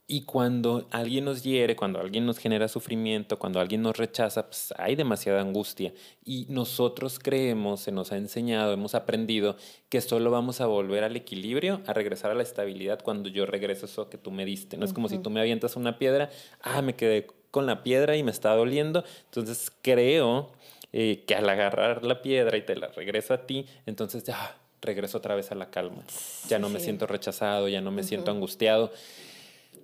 [0.06, 4.74] Y cuando alguien nos hiere, cuando alguien nos genera sufrimiento, cuando alguien nos rechaza, pues
[4.76, 5.94] hay demasiada angustia.
[6.24, 9.56] Y nosotros creemos, se nos ha enseñado, hemos aprendido
[9.88, 13.86] que solo vamos a volver al equilibrio, a regresar a la estabilidad cuando yo regreso
[13.86, 14.76] eso que tú me diste.
[14.76, 18.16] No es como si tú me avientas una piedra, ah, me quedé con la piedra
[18.16, 19.04] y me está doliendo.
[19.26, 20.50] Entonces creo
[20.92, 25.18] eh, que al agarrar la piedra y te la regreso a ti, entonces ya regreso
[25.18, 26.02] otra vez a la calma.
[26.48, 28.92] Ya no me siento rechazado, ya no me siento angustiado.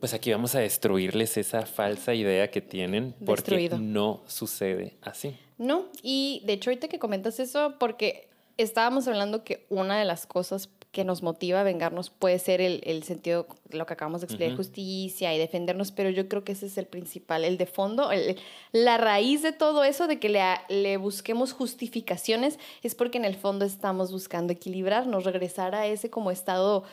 [0.01, 3.79] Pues aquí vamos a destruirles esa falsa idea que tienen porque Destruido.
[3.79, 5.37] no sucede así.
[5.59, 10.27] No, y de hecho ahorita que comentas eso, porque estábamos hablando que una de las
[10.27, 14.27] cosas que nos motiva a vengarnos puede ser el, el sentido, lo que acabamos de
[14.27, 18.11] explicar, justicia y defendernos, pero yo creo que ese es el principal, el de fondo,
[18.11, 18.37] el-
[18.73, 23.35] la raíz de todo eso, de que le, le busquemos justificaciones, es porque en el
[23.37, 26.85] fondo estamos buscando equilibrarnos, regresar a ese como estado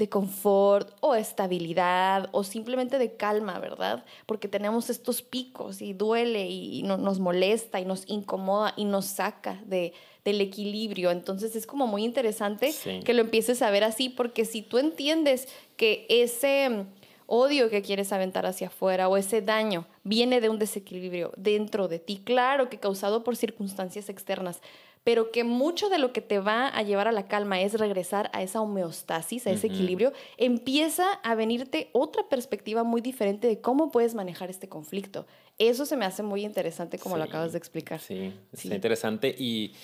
[0.00, 4.02] de confort o estabilidad o simplemente de calma, ¿verdad?
[4.26, 9.04] Porque tenemos estos picos y duele y no- nos molesta y nos incomoda y nos
[9.04, 9.92] saca de,
[10.24, 11.10] del equilibrio.
[11.10, 13.00] Entonces es como muy interesante Sí.
[13.04, 16.86] que lo empieces a ver así porque si tú entiendes que ese mm,
[17.26, 21.98] odio que quieres aventar hacia afuera o ese daño viene de un desequilibrio dentro de
[21.98, 24.60] ti, claro que causado por circunstancias externas,
[25.04, 28.30] pero que mucho de lo que te va a llevar a la calma es regresar
[28.32, 33.90] a esa homeostasis, a ese equilibrio, empieza a venirte otra perspectiva muy diferente de cómo
[33.90, 35.26] puedes manejar este conflicto.
[35.58, 38.00] Eso se me hace muy interesante como lo acabas de explicar.
[38.00, 38.74] Sí, está Sí.
[38.74, 39.74] interesante y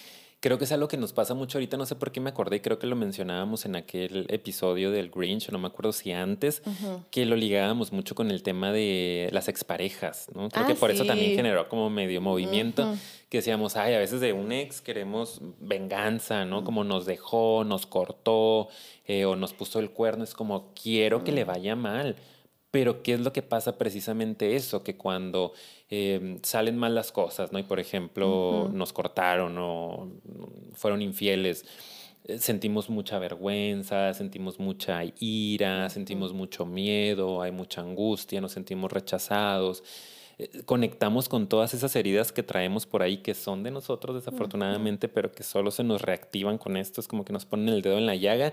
[0.40, 2.61] creo que es algo que nos pasa mucho ahorita, no sé por qué me acordé,
[2.62, 6.62] creo que lo mencionábamos en aquel episodio del Grinch, no me acuerdo si antes,
[7.11, 10.49] que lo ligábamos mucho con el tema de las exparejas, ¿no?
[10.49, 12.94] Creo Ah, que por eso también generó como medio movimiento,
[13.29, 16.62] que decíamos, ay, a veces de un ex queremos venganza, ¿no?
[16.64, 18.68] Como nos dejó, nos cortó
[19.07, 22.16] eh, o nos puso el cuerno, es como, quiero que le vaya mal.
[22.70, 24.83] Pero ¿qué es lo que pasa precisamente eso?
[24.83, 25.52] Que cuando
[25.88, 27.59] eh, salen mal las cosas, ¿no?
[27.59, 30.11] Y por ejemplo, nos cortaron o
[30.74, 31.64] fueron infieles,
[32.24, 38.92] eh, sentimos mucha vergüenza, sentimos mucha ira, sentimos mucho miedo, hay mucha angustia, nos sentimos
[38.92, 39.83] rechazados.
[40.38, 45.09] Eh, conectamos con todas esas heridas que traemos por ahí, que son de nosotros desafortunadamente,
[45.09, 47.96] pero que solo se nos reactivan con esto, es como que nos ponen el dedo
[47.96, 48.53] en la llaga.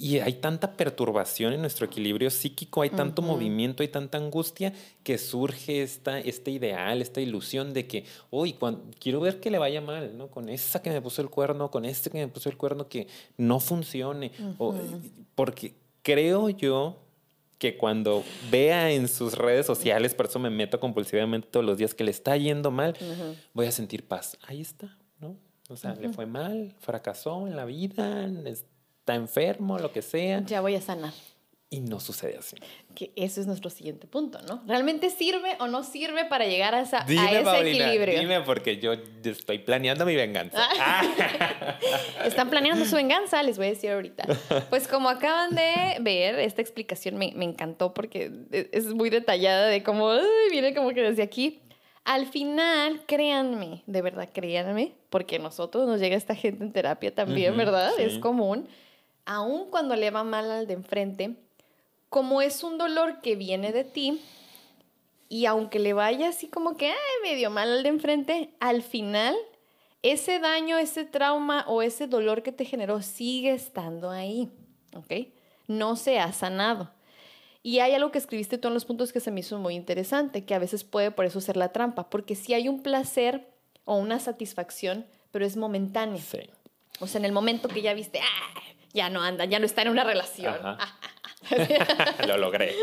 [0.00, 5.18] Y hay tanta perturbación en nuestro equilibrio psíquico, hay tanto movimiento, hay tanta angustia, que
[5.18, 8.56] surge esta, este ideal, esta ilusión de que, uy,
[9.00, 10.28] quiero ver que le vaya mal, ¿no?
[10.28, 13.08] Con esa que me puso el cuerno, con este que me puso el cuerno, que
[13.36, 14.30] no funcione.
[15.34, 17.07] porque creo yo
[17.58, 21.94] que cuando vea en sus redes sociales, por eso me meto compulsivamente todos los días,
[21.94, 22.94] que le está yendo mal,
[23.52, 24.38] voy a sentir paz.
[24.46, 25.36] Ahí está, ¿no?
[25.68, 30.42] O sea, le fue mal, fracasó en la vida, está enfermo, lo que sea.
[30.46, 31.12] Ya voy a sanar.
[31.70, 32.56] Y no sucede así.
[32.94, 34.62] Que eso es nuestro siguiente punto, ¿no?
[34.66, 38.18] ¿Realmente sirve o no sirve para llegar a, esa, ese equilibrio?
[38.18, 40.66] Dime, porque yo estoy planeando mi venganza.
[40.80, 41.02] Ah.
[42.24, 44.24] Están planeando su venganza, les voy a decir ahorita.
[44.70, 49.66] Pues como acaban de ver, esta explicación me, me encantó porque e, es muy detallada
[49.66, 50.10] de cómo,
[50.50, 51.60] viene como que desde aquí.
[52.04, 57.54] Al final, créanme, de verdad, créanme, porque nosotros nos llega esta gente en terapia también,
[57.58, 57.92] ¿verdad?
[57.98, 58.66] Es común.
[59.26, 61.36] Aún cuando le va mal al de enfrente,
[62.08, 64.20] como es un dolor que viene de ti,
[65.28, 69.36] y aunque le vaya así como que, ay, medio mal al de enfrente, al final
[70.02, 74.48] ese daño, ese trauma o ese dolor que te generó sigue estando ahí,
[74.94, 75.28] ¿ok?
[75.66, 76.90] No se ha sanado.
[77.62, 80.44] Y hay algo que escribiste tú en los puntos que se me hizo muy interesante,
[80.44, 83.48] que a veces puede por eso ser la trampa, porque si hay un placer
[83.84, 86.18] o una satisfacción, pero es momentáneo.
[86.18, 86.38] Sí.
[87.00, 88.60] O sea, en el momento que ya viste, ah,
[88.94, 90.56] ya no anda, ya no está en una relación.
[92.26, 92.74] Lo logré.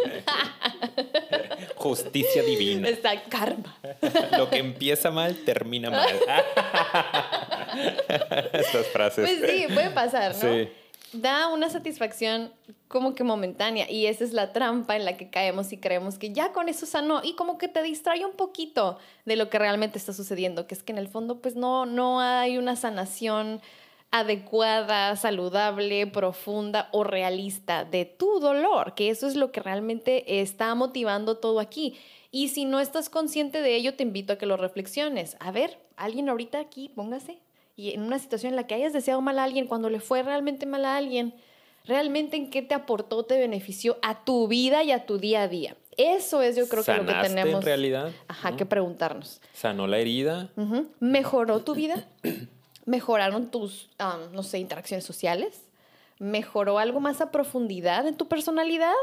[1.75, 2.89] Justicia divina.
[2.89, 3.77] Está karma.
[4.37, 6.15] Lo que empieza mal, termina mal.
[8.53, 9.39] Estas frases.
[9.39, 10.41] Pues sí, puede pasar, ¿no?
[10.41, 10.69] Sí.
[11.13, 12.51] Da una satisfacción
[12.87, 16.33] como que momentánea y esa es la trampa en la que caemos y creemos que
[16.33, 19.97] ya con eso sanó y como que te distrae un poquito de lo que realmente
[19.97, 23.61] está sucediendo, que es que en el fondo pues no, no hay una sanación
[24.11, 30.73] adecuada, saludable, profunda o realista de tu dolor, que eso es lo que realmente está
[30.75, 31.97] motivando todo aquí.
[32.31, 35.37] Y si no estás consciente de ello, te invito a que lo reflexiones.
[35.39, 37.39] A ver, alguien ahorita aquí, póngase.
[37.75, 40.23] Y en una situación en la que hayas deseado mal a alguien, cuando le fue
[40.23, 41.33] realmente mal a alguien,
[41.85, 45.47] realmente en qué te aportó, te benefició a tu vida y a tu día a
[45.47, 45.75] día.
[45.97, 49.41] Eso es yo creo que lo que tenemos en realidad, ajá, que preguntarnos.
[49.53, 50.49] ¿Sanó la herida?
[50.99, 52.05] ¿Mejoró tu vida?
[52.85, 53.89] mejoraron tus,
[54.31, 55.61] no sé, interacciones sociales,
[56.19, 58.93] mejoró algo más a profundidad en tu personalidad.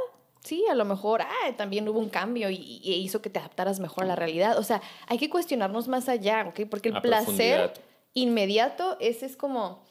[0.40, 4.04] Sí, a lo mejor ah, también hubo un cambio y, hizo que te adaptaras mejor
[4.04, 4.58] a la realidad.
[4.58, 6.68] O sea, hay que cuestionarnos más allá, ¿ok?
[6.68, 7.72] Porque el placer
[8.14, 9.82] inmediato, ese es como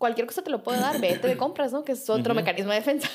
[0.00, 1.84] cualquier cosa te lo puede dar, vete de compras, ¿no?
[1.84, 3.08] Que es otro mecanismo de defensa.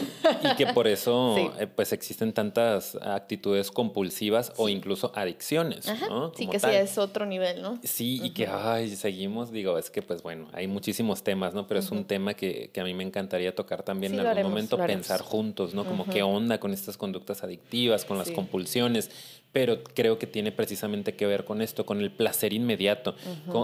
[0.43, 6.31] Y que por eso eh, pues existen tantas actitudes compulsivas o incluso adicciones, ¿no?
[6.35, 7.79] sí, que sí es otro nivel, ¿no?
[7.83, 11.65] Sí, y que, ay, seguimos, digo, es que pues bueno, hay muchísimos temas, ¿no?
[11.65, 14.77] Pero es un tema que, que, a mí me encantaría tocar también en algún momento,
[14.77, 15.85] pensar juntos, ¿no?
[15.85, 19.09] Como qué onda con estas conductas adictivas, con las compulsiones
[19.55, 23.15] pero creo que tiene precisamente que ver con esto, con el placer inmediato.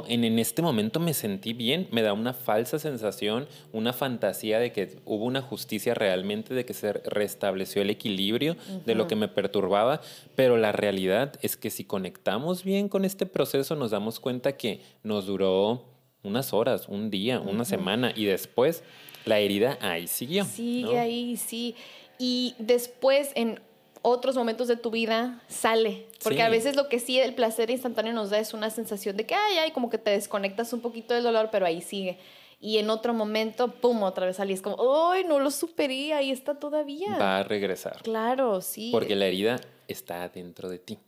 [0.07, 4.71] en, en, este momento me sentí bien, me da una falsa sensación, una fantasía de
[4.71, 9.27] que hubo una justicia realmente, de que se restableció el equilibrio de lo que me
[9.27, 9.99] perturbaba,
[10.33, 14.79] pero la realidad es que si conectamos bien con este proceso nos damos cuenta que
[15.03, 15.83] nos duró
[16.23, 18.81] unas horas, un día, una semana y después
[19.25, 20.45] la herida ahí siguió.
[20.45, 21.75] Sigue ahí, sí.
[22.17, 23.59] Y después en
[24.01, 26.07] otros momentos de tu vida sale.
[26.23, 29.25] Porque a veces lo que sí el placer instantáneo nos da es una sensación de
[29.25, 32.19] que, ay, ay, como que te desconectas un poquito del dolor, pero ahí sigue.
[32.59, 36.59] Y en otro momento, pum, otra vez salís como, ay, no lo superé, ahí está
[36.59, 37.17] todavía.
[37.17, 38.01] Va a regresar.
[38.03, 38.89] Claro, sí.
[38.91, 40.99] Porque la herida está dentro de ti.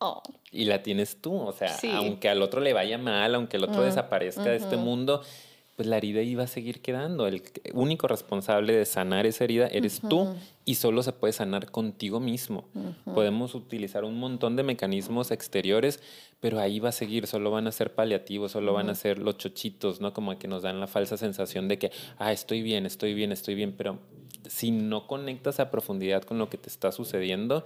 [0.00, 0.22] Oh.
[0.52, 3.82] Y la tienes tú, o sea, aunque al otro le vaya mal, aunque el otro
[3.82, 5.22] mm, desaparezca de este mundo,
[5.78, 7.28] pues la herida iba a seguir quedando.
[7.28, 7.40] El
[7.72, 12.64] único responsable de sanar esa herida eres tú y solo se puede sanar contigo mismo.
[13.04, 16.02] Podemos utilizar un montón de mecanismos exteriores,
[16.40, 19.38] pero ahí va a seguir, solo van a ser paliativos, solo van a ser los
[19.38, 20.12] chochitos, ¿no?
[20.12, 23.54] Como que nos dan la falsa sensación de que, ah, estoy bien, estoy bien, estoy
[23.54, 24.00] bien, pero
[24.48, 27.64] si no conectas a profundidad con lo que te está sucediendo,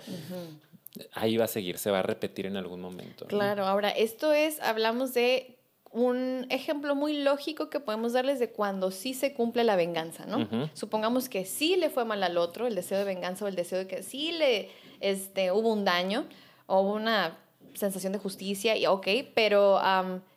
[1.15, 3.25] ahí va a seguir, se va a repetir en algún momento.
[3.29, 5.62] Claro, ahora esto es, hablamos de
[5.93, 10.49] un ejemplo muy lógico que podemos darles de cuando sí se cumple la venganza, ¿no?
[10.73, 13.79] Supongamos que sí le fue mal al otro, el deseo de venganza o el deseo
[13.79, 16.25] de que sí le este, hubo un daño
[16.67, 17.37] o una
[17.75, 19.81] sensación de justicia, y ok, pero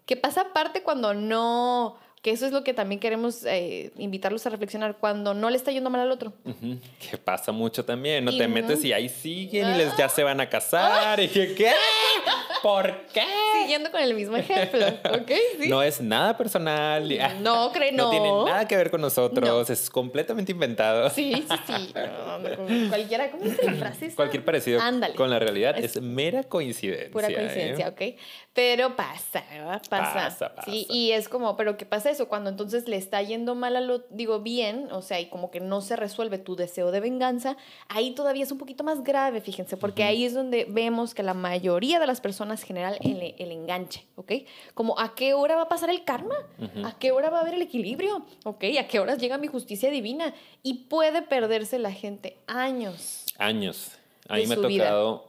[0.06, 4.50] ¿qué pasa aparte cuando no que eso es lo que también queremos eh, invitarlos a
[4.50, 6.34] reflexionar cuando no le está yendo mal al otro.
[7.00, 10.42] Que pasa mucho también, no te metes y ahí siguen y les, ya se van
[10.42, 11.72] a casar y que, ¿qué?
[12.64, 13.28] ¿Por qué?
[13.62, 15.32] Siguiendo con el mismo ejemplo, ¿ok?
[15.68, 17.08] No es nada personal.
[17.44, 18.06] No, creo no.
[18.06, 21.12] No tiene nada que ver con nosotros, es completamente inventado.
[21.12, 21.94] Sí, sí, sí.
[22.90, 24.16] cualquiera, ¿cómo dice la frase?
[24.16, 24.82] Cualquier parecido
[25.16, 27.12] con la realidad es, mera coincidencia.
[27.12, 27.90] Pura coincidencia, ¿eh?
[27.90, 28.20] ok.
[28.56, 29.82] Pero pasa, ¿verdad?
[29.88, 30.14] Pasa.
[30.14, 30.72] Pasa, pasa.
[30.72, 32.28] Sí, y es como, ¿pero qué pasa eso?
[32.28, 35.60] Cuando entonces le está yendo mal a lo, digo, bien, o sea, y como que
[35.60, 39.78] no se resuelve tu deseo de venganza, ahí todavía es un poquito más grave, fíjense,
[39.78, 44.06] porque ahí es donde vemos que la mayoría de las personas generan el, el, enganche,
[44.16, 44.32] ¿ok?
[44.74, 46.36] Como a qué hora va a pasar el karma,
[46.84, 48.64] a qué hora va a haber el equilibrio, ¿ok?
[48.80, 50.34] A qué horas llega mi justicia divina.
[50.64, 53.26] Y puede perderse la gente años.
[53.38, 53.92] Años.
[54.28, 55.28] A mí me ha tocado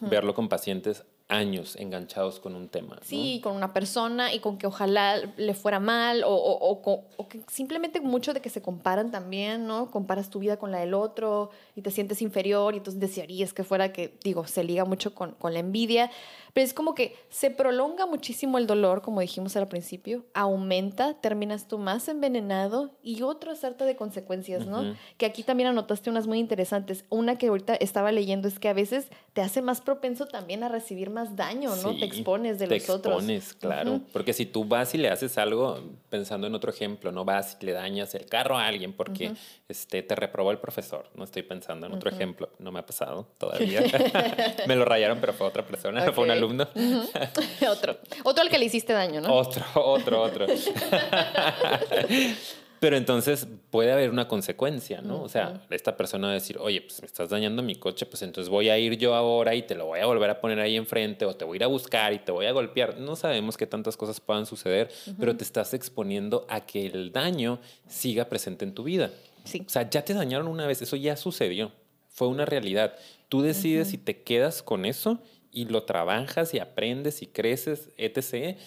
[0.00, 2.98] verlo con pacientes años enganchados con un tema.
[3.02, 7.40] Sí, con una persona y con que ojalá le fuera mal o, o, o, que
[7.50, 9.90] simplemente mucho de que se comparan también, ¿no?
[9.90, 13.64] Comparas tu vida con la del otro y te sientes inferior y entonces desearías que
[13.64, 16.10] fuera que, digo, se liga mucho con, con la envidia.
[16.52, 21.66] Pero es como que se prolonga muchísimo el dolor, como dijimos al principio, aumenta, terminas
[21.66, 24.94] tú más envenenado y otra sarta de consecuencias, ¿no?
[25.18, 27.06] Que aquí también anotaste unas muy interesantes.
[27.08, 30.68] Una que ahorita estaba leyendo es que a veces te hace más propenso también a
[30.68, 31.96] recibir más daño, ¿no?
[31.96, 33.26] te expones de los otros.
[33.26, 34.00] Te expones, claro.
[34.12, 37.66] Porque si tú vas y le haces algo, pensando en otro ejemplo, no vas y
[37.66, 39.32] le dañas el carro a alguien porque
[39.68, 41.08] este, te reprobó el profesor.
[41.14, 43.82] No estoy pensando en otro ejemplo, no me ha pasado todavía.
[44.66, 46.34] me lo rayaron, pero fue otra persona, fue una
[47.68, 47.98] otro.
[48.24, 49.32] Otro al que le hiciste daño, ¿no?
[49.34, 50.46] Otro, otro, otro.
[52.84, 55.22] Pero entonces puede haber una consecuencia, ¿no?
[55.22, 58.20] O sea, esta persona va a decir, oye, pues me estás dañando mi coche, pues
[58.20, 60.76] entonces voy a ir yo ahora y te lo voy a volver a poner ahí
[60.76, 62.98] enfrente o te voy a ir a buscar y te voy a golpear.
[62.98, 67.58] No sabemos que tantas cosas puedan suceder, pero te estás exponiendo a que el daño
[67.88, 69.10] siga presente en tu vida.
[69.44, 69.62] Sí.
[69.66, 71.72] O sea, ya te dañaron una vez, eso ya sucedió,
[72.10, 72.96] fue una realidad.
[73.30, 78.58] Tú decides si te quedas con eso y lo trabajas y aprendes y creces, etc.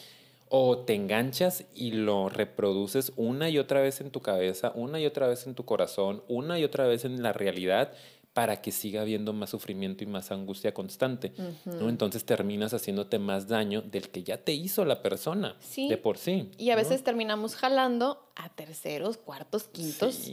[0.49, 5.05] O te enganchas y lo reproduces una y otra vez en tu cabeza, una y
[5.05, 7.93] otra vez en tu corazón, una y otra vez en la realidad
[8.37, 11.33] para que siga habiendo más sufrimiento y más angustia constante.
[11.65, 11.89] ¿no?
[11.89, 16.51] Entonces terminas haciéndote más daño del que ya te hizo la persona de por sí.
[16.55, 20.29] Y a veces terminamos jalando a terceros, cuartos, quintos,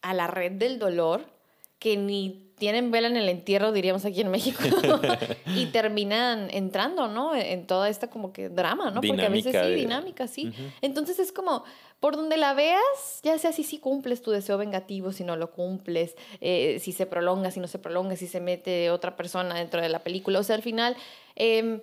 [0.00, 1.26] a la red del dolor
[1.82, 4.62] que ni tienen vela en el entierro, diríamos aquí en México,
[5.46, 7.34] y terminan entrando, ¿no?
[7.34, 9.00] En toda esta como que drama, ¿no?
[9.00, 10.52] Porque a veces sí, dinámica, sí.
[10.80, 11.64] Entonces es como,
[11.98, 15.50] por donde la veas, ya sea si sí cumples tu deseo vengativo, si no lo
[15.50, 19.82] cumples, eh, si se prolonga, si no se prolonga, si se mete otra persona dentro
[19.82, 20.38] de la película.
[20.38, 20.96] O sea, al final,
[21.34, 21.80] em,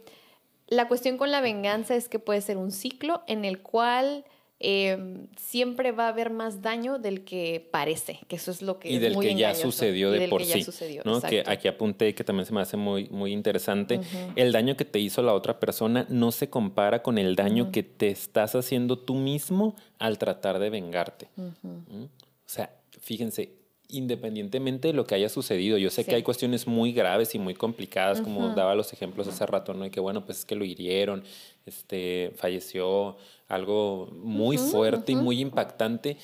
[0.68, 4.24] la cuestión con la venganza es que puede ser un ciclo en el cual
[4.62, 8.92] Em, siempre va a haber más daño del que parece, que eso es lo que
[8.92, 10.66] y del que ya sucedió de por sí,
[11.06, 11.22] ¿no?
[11.22, 14.02] Que aquí apunté que también se me hace muy muy interesante.
[14.36, 17.84] El daño que te hizo la otra persona no se compara con el daño que
[17.84, 21.30] te estás haciendo tú mismo al tratar de vengarte.
[21.38, 23.59] O sea, fíjense,
[23.90, 25.78] independientemente de lo que haya sucedido.
[25.78, 29.46] Yo sé que hay cuestiones muy graves y muy complicadas, como daba los ejemplos hace
[29.46, 29.86] rato, ¿no?
[29.86, 31.24] Y que bueno, pues es que lo hirieron,
[31.66, 36.18] este, falleció, algo muy fuerte y muy impactante.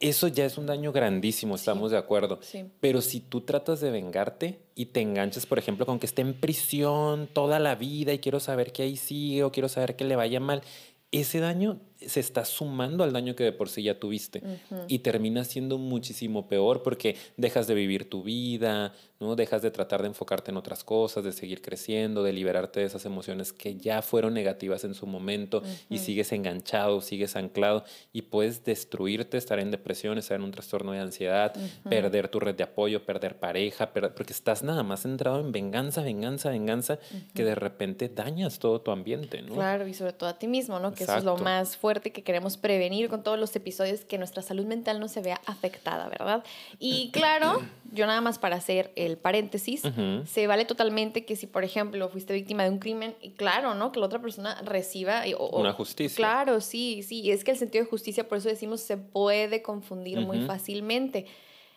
[0.00, 2.38] Eso ya es un daño grandísimo, estamos de acuerdo.
[2.80, 6.34] Pero si tú tratas de vengarte y te enganchas, por ejemplo, con que esté en
[6.34, 10.14] prisión toda la vida y quiero saber que ahí sigue o quiero saber que le
[10.14, 10.62] vaya mal,
[11.10, 14.42] ese daño se está sumando al daño que de por sí ya tuviste
[14.88, 19.36] y termina siendo muchísimo peor porque dejas de vivir tu vida, ¿no?
[19.36, 23.04] Dejas de tratar de enfocarte en otras cosas, de seguir creciendo, de liberarte de esas
[23.04, 28.64] emociones que ya fueron negativas en su momento y sigues enganchado, sigues anclado y puedes
[28.64, 31.54] destruirte, estar en depresión, estar en un trastorno de ansiedad,
[31.88, 36.50] perder tu red de apoyo, perder pareja, porque estás nada más centrado en venganza, venganza,
[36.50, 36.98] venganza,
[37.34, 39.54] que de repente dañas todo tu ambiente, ¿no?
[39.54, 40.92] Claro, y sobre todo a ti mismo, ¿no?
[40.92, 44.42] Que eso es lo más fuerte que queremos prevenir con todos los episodios, que nuestra
[44.42, 46.44] salud mental no se vea afectada, ¿verdad?
[46.78, 49.82] Y claro, yo nada más para hacer el paréntesis,
[50.26, 53.92] se vale totalmente que si, por ejemplo, fuiste víctima de un crimen, y claro, ¿no?
[53.92, 55.22] Que la otra persona reciba...
[55.52, 56.16] Una justicia.
[56.16, 60.20] Claro, sí, sí, es que el sentido de justicia, por eso decimos, se puede confundir
[60.20, 61.26] muy fácilmente.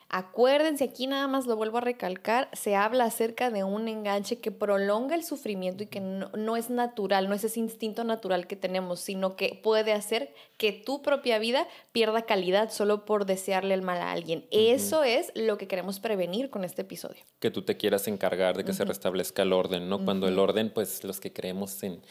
[0.09, 4.51] Acuérdense, aquí nada más lo vuelvo a recalcar, se habla acerca de un enganche que
[4.51, 9.01] prolonga el sufrimiento y que no, es natural, no es ese instinto natural que tenemos,
[9.01, 13.97] sino que puede hacer que tu propia vida pierda calidad solo por desearle el mal
[13.97, 14.45] a alguien.
[14.49, 17.21] Eso es lo que queremos prevenir con este episodio.
[17.39, 20.05] Que tú te quieras encargar de que se restablezca el orden, ¿no?
[20.05, 22.01] Cuando el orden, pues los que creemos en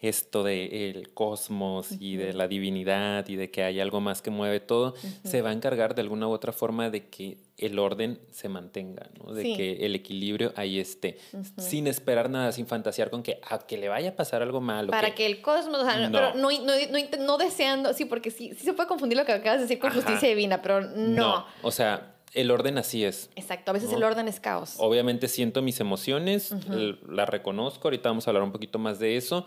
[0.00, 4.60] esto del cosmos y de la divinidad y de que hay algo más que mueve
[4.60, 4.94] todo,
[5.24, 9.08] se va a encargar de alguna u otra forma de que el orden se mantenga,
[9.18, 9.32] ¿no?
[9.32, 11.18] de que el equilibrio ahí esté,
[11.56, 14.90] sin esperar nada, sin fantasear con que a que le vaya a pasar algo malo.
[14.90, 16.12] Para que, el cosmos, o sea, no.
[16.12, 16.74] Pero no, no,
[17.18, 19.90] no, deseando, sí, porque sí, sí se puede confundir lo que acabas de decir con
[19.90, 21.16] justicia divina, pero no.
[21.16, 23.30] No, o sea, el orden así es.
[23.36, 24.74] Exacto, a veces el orden es caos.
[24.78, 26.54] Obviamente siento mis emociones,
[27.08, 29.46] las reconozco, ahorita vamos a hablar un poquito más de eso,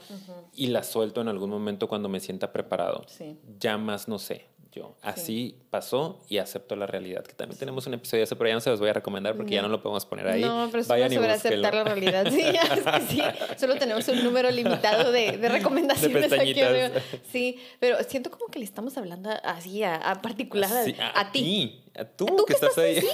[0.56, 3.04] y las suelto en algún momento cuando me sienta preparado.
[3.08, 3.38] Sí.
[3.60, 4.96] Ya más no sé yo.
[5.02, 7.24] Así pasó y acepto la realidad.
[7.24, 9.36] Que también tenemos un episodio de eso, pero ya no se los voy a recomendar
[9.36, 10.42] porque ya no lo podemos poner ahí.
[10.42, 12.28] No, pero Vayan sobre aceptar la realidad.
[12.30, 13.22] Sí, ya, es que sí.
[13.58, 17.02] Solo tenemos un número limitado de, de recomendaciones de aquí.
[17.32, 21.84] Sí, pero siento como que le estamos hablando así a, a particular, a, a, ti.
[21.96, 23.02] A tú, ¿A tú que, estás, ahí.
[23.02, 23.08] Sí.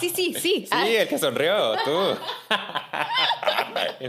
[0.00, 0.66] Sí, sí, sí.
[0.70, 1.90] Sí, el que sonrió, tú.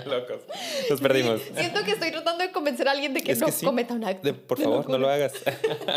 [0.06, 0.42] locos.
[0.90, 1.42] Nos perdimos.
[1.56, 4.36] siento que estoy tratando de convencer a alguien de que no cometa un acto.
[4.36, 5.34] por favor, no lo hagas.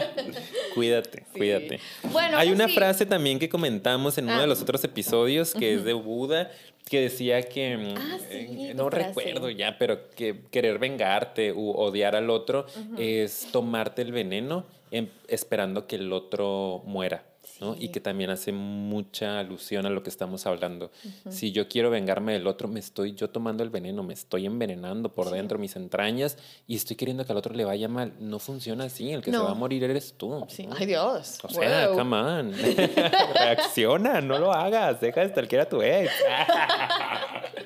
[0.75, 1.81] cuídate, cuídate.
[2.05, 4.47] Bueno, hay una frase también que comentamos en uno de ah.
[4.47, 6.51] los otros episodios que es de Buda
[6.89, 12.15] que decía que mm, ah, eh, no recuerdo ya, pero que querer vengarte u odiar
[12.15, 12.67] al otro
[12.97, 17.25] es tomarte el veneno em, esperando que el otro muera.
[17.79, 20.91] Y que también hace mucha alusión a lo que estamos hablando.
[21.29, 25.15] Si yo quiero vengarme del otro, me estoy yo tomando el veneno, me estoy envenenando
[25.15, 28.13] por dentro mis entrañas y estoy queriendo que al otro le vaya mal.
[28.21, 30.47] No funciona así, el que se va a morir eres tú.
[30.77, 31.39] Ay Dios.
[31.43, 32.53] O sea, come on.
[33.35, 36.11] Reacciona, no lo hagas, deja de estar a tu ex.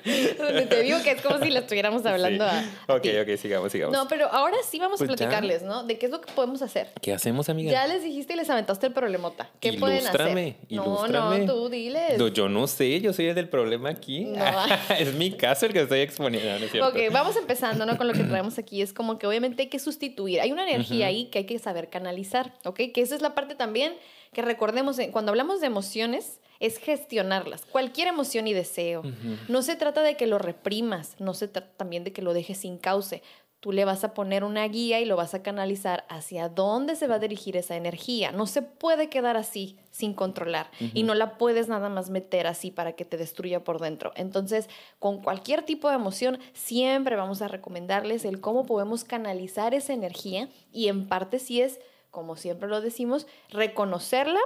[0.69, 2.63] te digo que es como si le estuviéramos hablando a.
[2.87, 3.95] Ok, ok, sigamos, sigamos.
[3.95, 5.83] No, pero ahora sí vamos a pues platicarles, ¿no?
[5.83, 6.91] De qué es lo que podemos hacer.
[7.01, 7.71] ¿Qué hacemos, amiga?
[7.71, 9.49] Ya les dijiste y les aventaste el problemota.
[9.59, 10.55] ¿Qué pueden hacer?
[10.69, 12.17] No, no, tú diles.
[12.33, 14.27] yo no sé, yo soy el del problema aquí.
[14.99, 16.49] es mi caso el que estoy exponiendo.
[16.59, 17.97] ¿no ok, vamos empezando, ¿no?
[17.97, 18.81] Con lo que traemos aquí.
[18.81, 20.41] Es como que obviamente hay que sustituir.
[20.41, 22.79] Hay una energía ahí que hay que saber canalizar, ¿ok?
[22.93, 23.93] Que esa es la parte también
[24.33, 29.03] que recordemos, cuando hablamos de emociones, es gestionarlas, cualquier emoción y deseo.
[29.49, 32.59] No se trata de que lo reprimas, no se trata también de que lo dejes
[32.59, 33.23] sin cauce.
[33.59, 37.07] Tú le vas a poner una guía y lo vas a canalizar hacia dónde se
[37.07, 38.31] va a dirigir esa energía.
[38.31, 42.71] No se puede quedar así sin controlar y no la puedes nada más meter así
[42.71, 44.13] para que te destruya por dentro.
[44.15, 49.93] Entonces, con cualquier tipo de emoción, siempre vamos a recomendarles el cómo podemos canalizar esa
[49.93, 51.81] energía y en parte si es,
[52.11, 54.39] como siempre lo decimos, reconocerla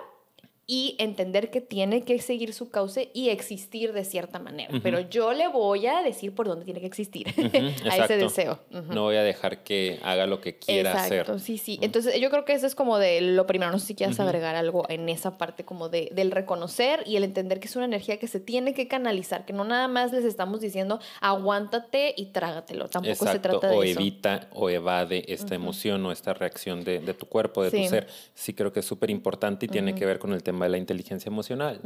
[0.67, 4.79] y entender que tiene que seguir su cauce y existir de cierta manera.
[4.81, 7.27] Pero yo le voy a decir por dónde tiene que existir
[7.89, 8.59] a ese deseo.
[8.71, 11.39] No voy a dejar que haga lo que quiera Exacto, hacer.
[11.39, 11.77] Sí, sí.
[11.81, 13.71] Entonces yo creo que eso es como de lo primero.
[13.71, 17.23] No sé si quieres agregar algo en esa parte como de, del reconocer y el
[17.23, 20.25] entender que es una energía que se tiene que canalizar, que no nada más les
[20.25, 22.87] estamos diciendo aguántate y trágatelo.
[22.87, 23.99] Tampoco se trata de o eso.
[23.99, 27.87] O evita o evade esta emoción o esta reacción de, de tu cuerpo, de tu
[27.87, 28.07] ser.
[28.33, 30.77] Sí creo que es súper importante y tiene que ver con el tema de la
[30.77, 31.81] inteligencia emocional.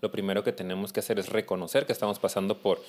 [0.00, 2.80] Lo primero que tenemos que hacer es reconocer que estamos pasando por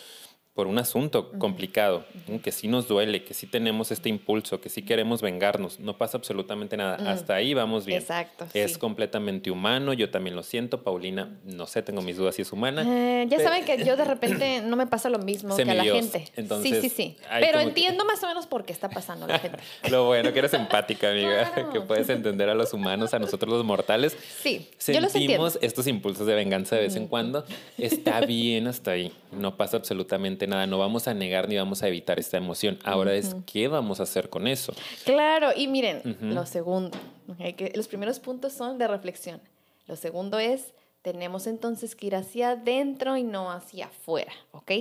[0.54, 2.06] por un asunto complicado,
[2.44, 6.18] que sí nos duele, que sí tenemos este impulso, que sí queremos vengarnos, no pasa
[6.18, 7.12] absolutamente nada.
[7.12, 8.00] Hasta ahí vamos bien.
[8.00, 8.46] Exacto.
[8.54, 12.54] Es completamente humano, yo también lo siento, Paulina, no sé, tengo mis dudas si es
[12.54, 12.84] humana.
[12.86, 15.84] Eh, ya saben que yo de repente no me pasa lo mismo que a la
[15.86, 16.26] gente.
[16.62, 17.18] sí, sí, sí.
[17.40, 19.58] Pero entiendo más o menos por qué está pasando la gente.
[19.90, 23.66] lo bueno que eres empática, amiga, que puedes entender a los humanos, a nosotros los
[23.66, 24.16] mortales.
[24.44, 27.44] Sí, sentimos estos impulsos de venganza de vez en cuando.
[27.80, 31.88] Está bien hasta ahí, no pasa absolutamente nada, no vamos a negar ni vamos a
[31.88, 32.80] evitar esta emoción.
[32.84, 34.74] Ahora es qué vamos a hacer con eso.
[35.06, 36.98] Claro, y miren, lo segundo,
[37.38, 39.42] que los primeros puntos son de reflexión.
[39.88, 44.72] Lo segundo es, tenemos entonces que ir hacia adentro y no hacia afuera, ¿ok?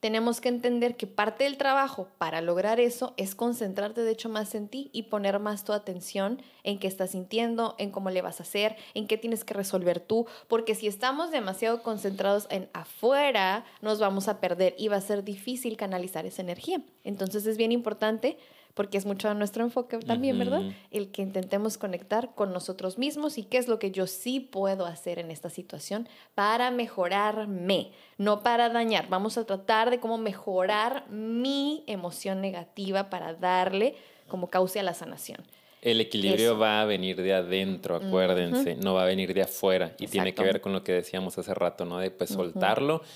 [0.00, 4.54] Tenemos que entender que parte del trabajo para lograr eso es concentrarte de hecho más
[4.54, 8.38] en ti y poner más tu atención en qué estás sintiendo, en cómo le vas
[8.38, 13.64] a hacer, en qué tienes que resolver tú, porque si estamos demasiado concentrados en afuera,
[13.80, 16.80] nos vamos a perder y va a ser difícil canalizar esa energía.
[17.02, 18.38] Entonces es bien importante
[18.78, 20.62] porque es mucho nuestro enfoque también, ¿verdad?
[20.92, 24.86] El que intentemos conectar con nosotros mismos y qué es lo que yo sí puedo
[24.86, 29.08] hacer en esta situación para mejorarme, no para dañar.
[29.08, 33.96] Vamos a tratar de cómo mejorar mi emoción negativa para darle
[34.28, 35.40] como cauce a la sanación.
[35.82, 36.58] El equilibrio Eso.
[36.60, 39.96] va a venir de adentro, acuérdense, no va a venir de afuera.
[39.98, 40.52] Y tiene que Exacto.
[40.52, 41.98] ver con lo que decíamos hace rato, ¿no?
[41.98, 43.08] De pues soltarlo, porque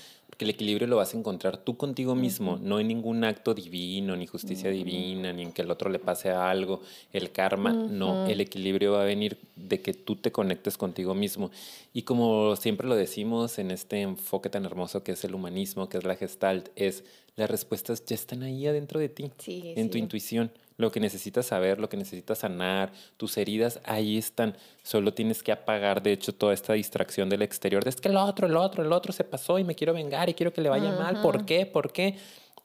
[0.43, 4.27] el equilibrio lo vas a encontrar tú contigo mismo, no en ningún acto divino, ni
[4.27, 6.81] justicia divina, ni en que el otro le pase algo,
[7.11, 7.71] el karma.
[7.73, 11.51] No, el equilibrio va a venir de que tú te conectes contigo mismo.
[11.93, 15.97] Y como siempre lo decimos en este enfoque tan hermoso que es el humanismo, que
[15.97, 17.03] es la gestalt, es
[17.35, 20.51] las respuestas ya están ahí adentro de ti, Sí, en tu intuición.
[20.77, 24.55] Lo que necesitas saber, lo que necesitas sanar, tus heridas, ahí están.
[24.83, 27.83] Solo tienes que apagar, de hecho, toda esta distracción del exterior.
[27.83, 30.29] De es que el otro, el otro, el otro se pasó y me quiero vengar
[30.29, 31.21] y quiero que le vaya mal.
[31.21, 31.65] ¿Por qué?
[31.65, 32.17] ¿Por qué?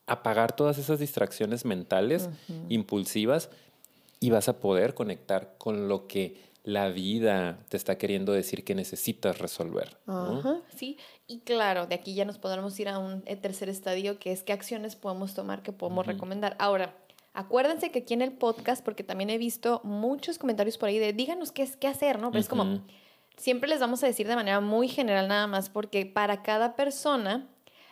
[0.06, 2.28] Apagar todas esas distracciones mentales,
[2.68, 3.50] impulsivas,
[4.20, 8.74] y vas a poder conectar con lo que la vida te está queriendo decir que
[8.74, 9.96] necesitas resolver.
[10.06, 10.38] ¿no?
[10.38, 10.98] Ajá, sí.
[11.26, 14.42] Y claro, de aquí ya nos podremos ir a un eh, tercer estadio, que es
[14.42, 16.56] qué acciones podemos tomar, que podemos recomendar.
[16.58, 16.94] Ahora,
[17.38, 21.12] acuérdense que aquí en el podcast, porque también he visto muchos comentarios por ahí de
[21.12, 22.32] díganos qué es qué hacer, ¿no?
[22.32, 22.80] Pero es como,
[23.36, 27.46] siempre les vamos a decir de manera muy general nada más, porque para cada persona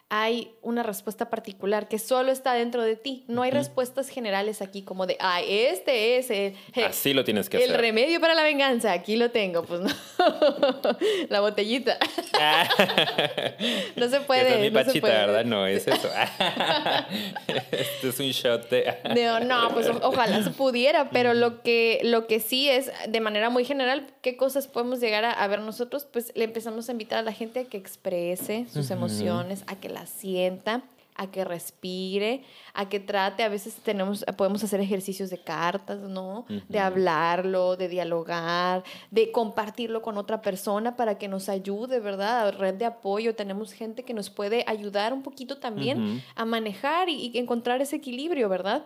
[0.09, 3.24] hay una respuesta particular que solo está dentro de ti.
[3.26, 6.54] No hay respuestas generales aquí como de, ah, este es el,
[6.84, 7.80] Así lo tienes que el hacer.
[7.80, 8.92] remedio para la venganza.
[8.92, 9.88] Aquí lo tengo, pues no.
[11.28, 11.98] la botellita.
[13.96, 14.42] No se puede.
[14.42, 15.14] Esa es mi no pachita, puede.
[15.14, 15.44] ¿verdad?
[15.46, 16.09] No, es eso.
[17.72, 18.94] este es un shot de...
[19.16, 23.48] No, no, pues ojalá se pudiera, pero lo que, lo que sí es, de manera
[23.50, 27.18] muy general, qué cosas podemos llegar a, a ver nosotros, pues le empezamos a invitar
[27.20, 30.82] a la gente a que exprese sus emociones, a que las sienta,
[31.18, 32.42] a que respire,
[32.74, 36.44] a que trate, a veces tenemos, podemos hacer ejercicios de cartas, ¿no?
[36.68, 42.55] De hablarlo, de dialogar, de compartirlo con otra persona para que nos ayude, ¿verdad?
[42.59, 47.30] Red de apoyo, tenemos gente que nos puede ayudar un poquito también a manejar y,
[47.32, 48.84] y encontrar ese equilibrio, ¿verdad?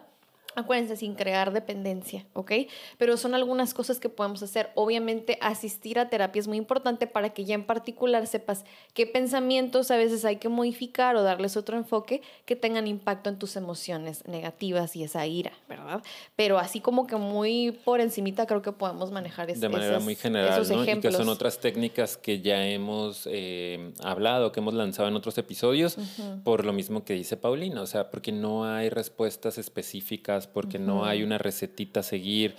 [0.56, 2.52] Acuérdense, sin crear dependencia, ¿ok?
[2.98, 4.70] Pero son algunas cosas que podemos hacer.
[4.74, 9.92] Obviamente, asistir a terapia es muy importante para que ya en particular sepas qué pensamientos
[9.92, 14.26] a veces hay que modificar o darles otro enfoque que tengan impacto en tus emociones
[14.26, 16.02] negativas y esa ira, ¿verdad?
[16.34, 20.02] Pero así como que muy por encimita creo que podemos manejar es- de manera esas-
[20.04, 20.82] muy general, esos ¿no?
[20.82, 21.14] Y que ejemplos.
[21.14, 25.96] son otras técnicas que ya hemos eh, hablado, que hemos lanzado en otros episodios,
[26.42, 31.04] por lo mismo que dice Paulina, o sea, porque no hay respuestas específicas, porque no
[31.04, 32.54] hay una recetita a seguir.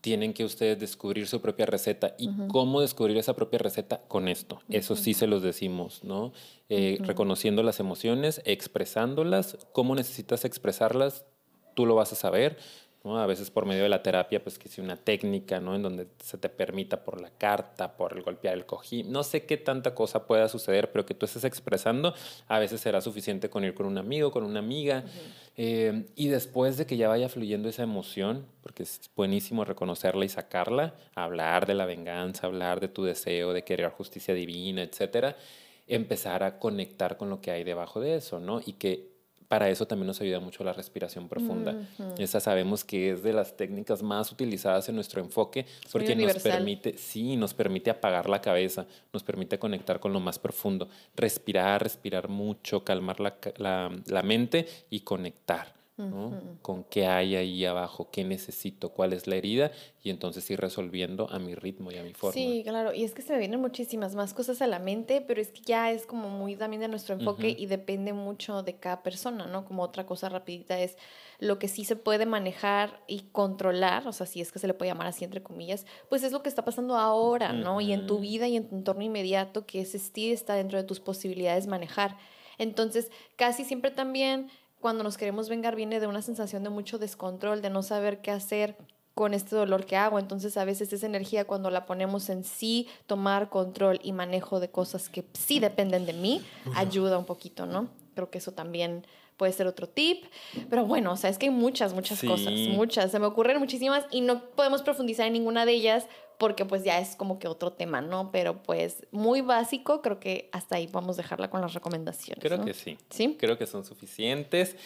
[0.00, 2.14] Tienen que ustedes descubrir su propia receta.
[2.18, 4.02] ¿Y cómo descubrir esa propia receta?
[4.06, 4.60] Con esto.
[4.68, 6.32] Eso sí se los decimos, ¿no?
[6.68, 9.56] Eh, Reconociendo las emociones, expresándolas.
[9.72, 11.24] ¿Cómo necesitas expresarlas?
[11.74, 12.58] Tú lo vas a saber.
[13.04, 13.18] ¿No?
[13.18, 15.76] A veces por medio de la terapia, pues que si una técnica, ¿no?
[15.76, 19.44] En donde se te permita por la carta, por el golpear el cojín, no sé
[19.44, 22.14] qué tanta cosa pueda suceder, pero que tú estés expresando,
[22.48, 25.04] a veces será suficiente con ir con un amigo, con una amiga,
[25.56, 30.30] eh, y después de que ya vaya fluyendo esa emoción, porque es buenísimo reconocerla y
[30.30, 35.36] sacarla, hablar de la venganza, hablar de tu deseo de querer justicia divina, etcétera,
[35.86, 38.60] empezar a conectar con lo que hay debajo de eso, ¿no?
[38.64, 39.13] Y que
[39.48, 41.72] para eso también nos ayuda mucho la respiración profunda.
[42.18, 46.96] Esa sabemos que es de las técnicas más utilizadas en nuestro enfoque porque nos permite,
[46.98, 52.28] sí, nos permite apagar la cabeza, nos permite conectar con lo más profundo, respirar, respirar
[52.28, 55.72] mucho, calmar la, ca- la- la mente y conectar.
[55.96, 56.58] ¿No?
[56.62, 59.70] Con qué hay ahí abajo, qué necesito, cuál es la herida
[60.02, 62.32] y entonces ir resolviendo a mi ritmo y a mi forma.
[62.32, 65.40] Sí, claro, y es que se me vienen muchísimas más cosas a la mente, pero
[65.40, 69.02] es que ya es como muy también de nuestro enfoque y depende mucho de cada
[69.02, 69.64] persona, ¿no?
[69.64, 70.96] Como otra cosa rapidita es
[71.38, 74.74] lo que sí se puede manejar y controlar, o sea, si es que se le
[74.74, 77.80] puede llamar así entre comillas, pues es lo que está pasando ahora, ¿no?
[77.80, 80.84] Y en tu vida y en tu entorno inmediato, que ese sí está dentro de
[80.84, 82.16] tus posibilidades manejar.
[82.58, 84.48] Entonces, casi siempre también
[84.84, 88.30] cuando nos queremos vengar viene de una sensación de mucho descontrol, de no saber qué
[88.30, 88.76] hacer
[89.14, 90.18] con este dolor que hago.
[90.18, 94.68] Entonces a veces esa energía cuando la ponemos en sí, tomar control y manejo de
[94.68, 96.42] cosas que sí dependen de mí,
[96.74, 97.88] ayuda un poquito, ¿no?
[98.14, 99.06] Creo que eso también
[99.38, 100.26] puede ser otro tip.
[100.68, 102.26] Pero bueno, o sea, es que hay muchas, muchas Sí.
[102.28, 103.10] cosas, muchas.
[103.10, 106.04] Se me ocurren muchísimas y no podemos profundizar en ninguna de ellas
[106.38, 108.30] porque pues ya es como que otro tema, ¿no?
[108.32, 112.42] Pero pues muy básico, creo que hasta ahí vamos a dejarla con las recomendaciones.
[112.42, 112.64] Creo ¿no?
[112.64, 112.98] que sí.
[113.10, 113.36] ¿Sí?
[113.38, 114.76] Creo que son suficientes.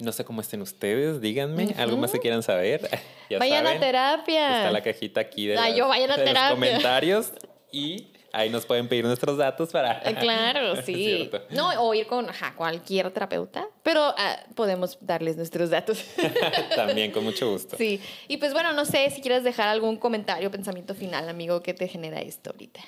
[0.00, 1.74] No sé cómo estén ustedes, díganme.
[1.78, 2.88] ¿Algo más que quieran saber?
[3.28, 4.56] Ya Vayan saben, a terapia.
[4.58, 7.32] Está la cajita aquí de, Ah, las- yo vayan a de los comentarios
[7.72, 10.02] y ahí nos pueden pedir nuestros datos para...
[10.04, 11.30] Eh, Claro, sí.
[11.50, 16.04] No, o ir con ajá, cualquier terapeuta, pero ah, podemos darles nuestros datos.
[16.76, 17.76] También, con mucho gusto.
[17.76, 18.00] sí.
[18.28, 21.88] Y pues bueno, no sé si quieres dejar algún comentario, pensamiento final, amigo, que te
[21.88, 22.80] genera esto ahorita.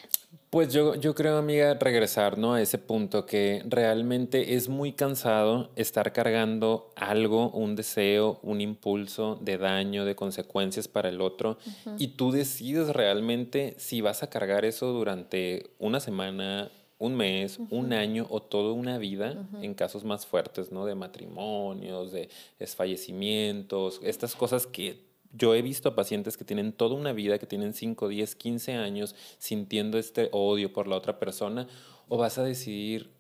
[0.50, 2.54] Pues yo, yo creo, amiga, regresar ¿no?
[2.54, 9.38] a ese punto que realmente es muy cansado estar cargando algo, un deseo, un impulso
[9.42, 11.58] de daño, de consecuencias para el otro,
[11.98, 17.92] y tú decides realmente si vas a cargar eso durante una semana, un mes, un
[17.92, 20.86] año o toda una vida en casos más fuertes, ¿no?
[20.86, 26.94] De matrimonios, de desfallecimientos, estas cosas que yo he visto a pacientes que tienen toda
[26.94, 31.68] una vida, que tienen 5, 10, 15 años sintiendo este odio por la otra persona,
[32.08, 33.10] o vas a decidir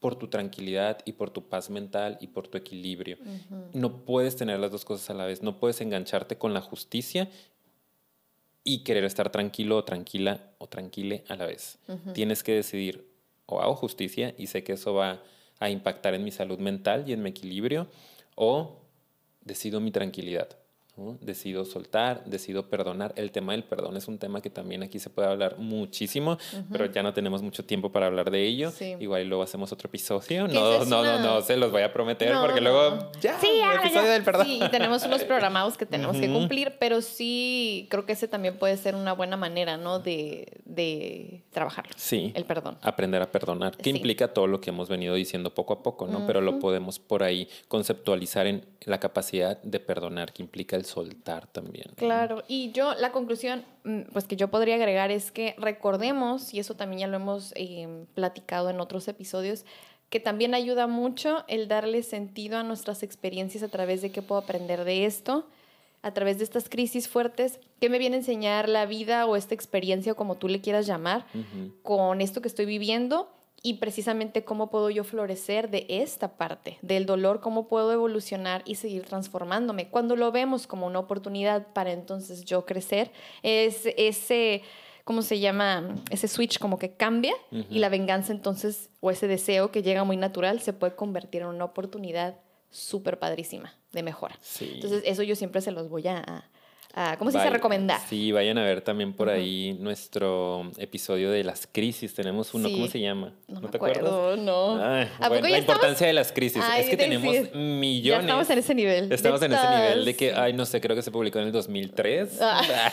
[0.00, 3.18] por tu tranquilidad y por tu paz mental y por tu equilibrio.
[3.72, 7.30] No puedes tener las dos cosas a la vez, no puedes engancharte con la justicia
[8.64, 11.78] y querer estar tranquilo o tranquila o tranquile a la vez.
[12.14, 13.06] Tienes que decidir
[13.46, 15.22] o hago justicia y sé que eso va
[15.60, 17.86] a impactar en mi salud mental y en mi equilibrio
[18.34, 18.80] o
[19.44, 20.48] decido mi tranquilidad
[21.22, 23.14] Decido soltar, decido perdonar.
[23.16, 26.36] El tema del perdón es un tema que también aquí se puede hablar muchísimo,
[26.70, 28.70] pero ya no tenemos mucho tiempo para hablar de ello.
[29.00, 30.46] Igual y luego hacemos otro episodio.
[30.48, 34.10] No, no, no, no, se los voy a prometer porque luego ya, sí, el episodio
[34.10, 34.46] del perdón.
[34.46, 38.76] Sí, tenemos unos programados que tenemos que cumplir, pero sí creo que ese también puede
[38.76, 39.98] ser una buena manera, ¿no?
[39.98, 41.86] De, de trabajar.
[41.96, 42.32] Sí.
[42.34, 42.76] El perdón.
[42.82, 46.26] Aprender a perdonar, que implica todo lo que hemos venido diciendo poco a poco, ¿no?
[46.26, 51.46] Pero lo podemos por ahí conceptualizar en la capacidad de perdonar, que implica el soltar
[51.46, 51.90] también.
[51.96, 56.60] Claro, y yo, la conclusión, mm, pues que yo podría agregar es que recordemos, y
[56.60, 59.64] eso también ya lo hemos eh, platicado en otros episodios,
[60.10, 64.40] que también ayuda mucho el darle sentido a nuestras experiencias a través de qué puedo
[64.40, 65.46] aprender de esto,
[66.02, 69.54] a través de estas crisis fuertes, qué me viene a enseñar la vida o esta
[69.54, 71.26] experiencia, como tú le quieras llamar,
[71.82, 73.30] con esto que estoy viviendo
[73.62, 78.74] y precisamente cómo puedo yo florecer de esta parte, del dolor, cómo puedo evolucionar y
[78.74, 79.88] seguir transformándome.
[79.88, 83.12] Cuando lo vemos como una oportunidad para entonces yo crecer,
[83.44, 84.62] es ese,
[85.04, 85.94] ¿cómo se llama?
[86.10, 87.34] Ese switch como que cambia
[87.70, 91.48] y la venganza entonces, o ese deseo que llega muy natural, se puede convertir en
[91.48, 92.40] una oportunidad
[92.70, 94.36] súper padrísima de mejora.
[94.60, 96.50] Entonces eso yo siempre se los voy a,
[97.18, 97.50] ¿cómo se dice?
[97.50, 98.00] Recomendar.
[98.08, 102.14] Sí, vayan a ver también por ahí nuestro episodio de las crisis.
[102.14, 103.32] Tenemos uno, ¿cómo se llama?
[103.48, 104.76] No, ¿No te acuerdo, no.
[104.76, 106.62] Ah, la importancia de las crisis.
[106.78, 108.02] es que tenemos millones.
[108.02, 109.12] Ya estamos en ese nivel.
[109.12, 111.52] Estamos en ese nivel de que, ay, no sé, creo que se publicó en el
[111.52, 112.38] 2003.
[112.40, 112.92] Ah.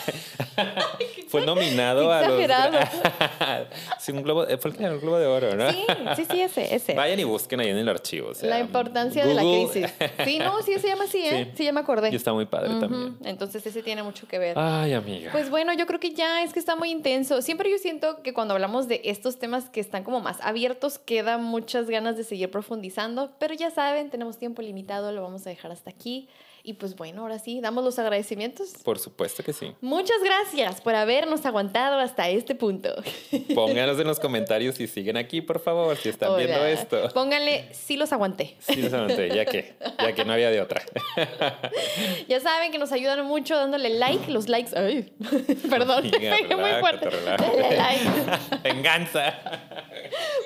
[1.28, 2.40] Fue nominado a los...
[3.98, 5.70] sí, un globo, fue el globo de oro, ¿no?
[5.70, 5.84] Sí,
[6.16, 6.94] sí, sí, ese, ese.
[6.94, 8.32] Vayan y busquen ahí en el archivo.
[8.42, 9.86] la importancia de la crisis.
[10.24, 11.52] Sí, no, sí, se llama así, ¿eh?
[11.56, 12.10] Sí, ya me acordé.
[12.10, 13.16] Y está muy padre también.
[13.24, 14.58] Entonces ese tiene mucho que ver.
[14.58, 15.32] Ay, amiga.
[15.32, 17.42] Pues bueno, yo creo que ya es que está muy intenso.
[17.42, 21.38] Siempre yo siento que cuando hablamos de estos temas que están como más abiertos, queda
[21.38, 25.72] muchas ganas de seguir profundizando, pero ya saben, tenemos tiempo limitado, lo vamos a dejar
[25.72, 26.28] hasta aquí.
[26.62, 28.74] Y pues bueno, ahora sí, damos los agradecimientos.
[28.84, 29.72] Por supuesto que sí.
[29.80, 32.94] Muchas gracias por habernos aguantado hasta este punto.
[33.54, 37.08] Pónganos en los comentarios si siguen aquí, por favor, si están viendo esto.
[37.14, 38.56] Pónganle, sí los aguanté.
[38.60, 40.82] Sí los aguanté, ya que, ya que no había de otra.
[42.28, 44.76] ya saben que nos ayudan mucho dándole like, los likes.
[44.78, 45.10] Ay,
[45.70, 47.08] perdón, pegué muy fuerte.
[47.08, 48.58] Dale like.
[48.62, 49.34] Venganza.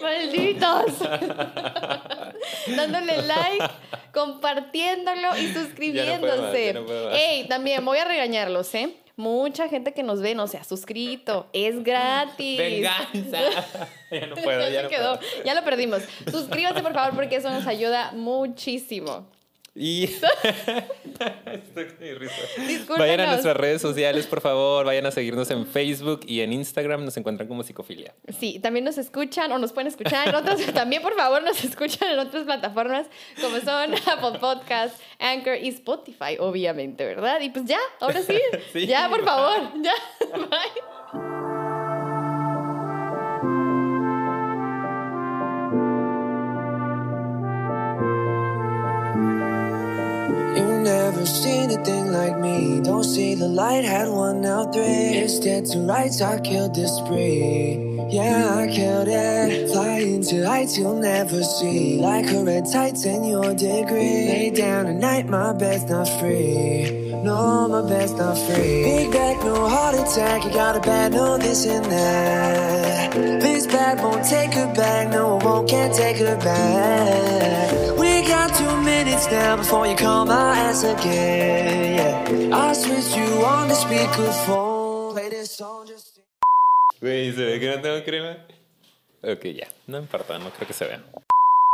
[0.01, 0.99] Malditos.
[2.77, 3.65] dándole like,
[4.15, 6.75] compartiéndolo y suscribiéndose
[7.13, 8.97] Ey, también voy a regañarlos, ¿eh?
[9.17, 11.49] Mucha gente que nos ve no se ha suscrito.
[11.53, 12.59] Es gratis.
[12.59, 13.39] Venganza.
[14.11, 15.21] ya no puedo, ya, quedó.
[15.45, 16.03] Ya lo perdimos.
[16.29, 19.29] Suscríbanse, por favor, porque eso nos ayuda muchísimo.
[19.77, 20.09] Y
[22.97, 24.87] vayan a nuestras redes sociales, por favor.
[24.87, 27.05] Vayan a seguirnos en Facebook y en Instagram.
[27.05, 28.15] Nos encuentran como Psicofilia.
[28.39, 30.65] Sí, también nos escuchan o nos pueden escuchar en otras.
[30.75, 33.09] también, por favor, nos escuchan en otras plataformas
[33.41, 37.41] como son Apple Podcast, Anchor y Spotify, obviamente, ¿verdad?
[37.41, 38.39] Y pues ya, ahora sí.
[38.73, 39.73] sí ya, por favor.
[39.83, 39.95] Ya.
[40.37, 41.04] Bye.
[51.25, 52.81] Never seen a thing like me.
[52.83, 54.83] Don't see the light, had one now three.
[54.83, 57.79] It's dead to rights, I killed this spree.
[58.11, 59.71] Yeah, I killed it.
[59.71, 61.99] Flying to heights you'll never see.
[61.99, 64.29] Like a red tights in your degree.
[64.29, 66.91] Lay down at night, my bed's not free.
[67.25, 68.83] No, my bed's not free.
[68.85, 70.45] Big back, no heart attack.
[70.45, 73.13] You got a bad, no this and that.
[73.41, 75.11] This bad won't take her back.
[75.11, 78.04] No, won't, can't take her back.
[79.25, 81.97] We got two minutes now before you call my ass again.
[81.97, 85.13] Yeah, I switched you on the speakerphone.
[85.13, 86.21] Play this song just.
[87.01, 88.37] Güey, ¿se ve que no tengo crema?
[89.23, 89.69] Ok, ya.
[89.87, 91.03] No importa, no creo que se vea.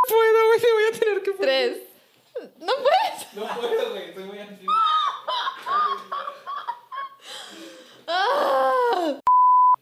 [0.08, 1.76] Puedo, güey, voy a tener que Tres.
[2.58, 3.34] ¿No puedes?
[3.34, 4.72] No puedo, güey, estoy muy ansioso.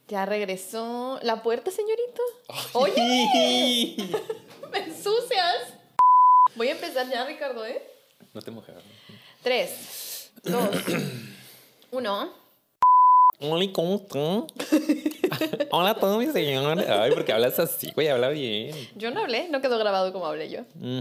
[0.09, 1.19] Ya regresó.
[1.23, 2.23] ¿La puerta, señorito?
[2.73, 3.97] ¡Oye!
[4.73, 5.78] ¡Me ensucias!
[6.59, 7.81] Voy a empezar ya, Ricardo, ¿eh?
[8.35, 8.75] No te mojes.
[9.45, 10.69] Tres, dos,
[11.93, 12.33] uno.
[13.39, 14.47] Hola, ¿cómo están?
[15.71, 16.81] Hola, todo mi señor.
[16.81, 18.75] Ay, porque hablas así, güey, habla bien.
[18.97, 20.63] Yo no hablé, no quedó grabado como hablé yo.
[20.75, 20.99] Mm.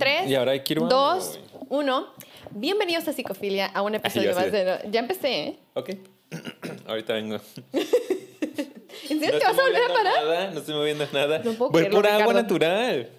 [0.00, 1.38] Tres, Y ahora quiero dos,
[1.68, 2.08] uno.
[2.50, 4.80] Bienvenidos a Psicofilia, a un episodio más de...
[4.90, 5.58] Ya empecé, ¿eh?
[5.74, 5.90] Ok.
[6.88, 7.36] Ahorita vengo.
[7.72, 10.24] ¿En serio No te vas a volver a parar?
[10.24, 11.38] Nada, no estoy moviendo nada.
[11.38, 13.15] No puedo Voy creerlo, por agua natural.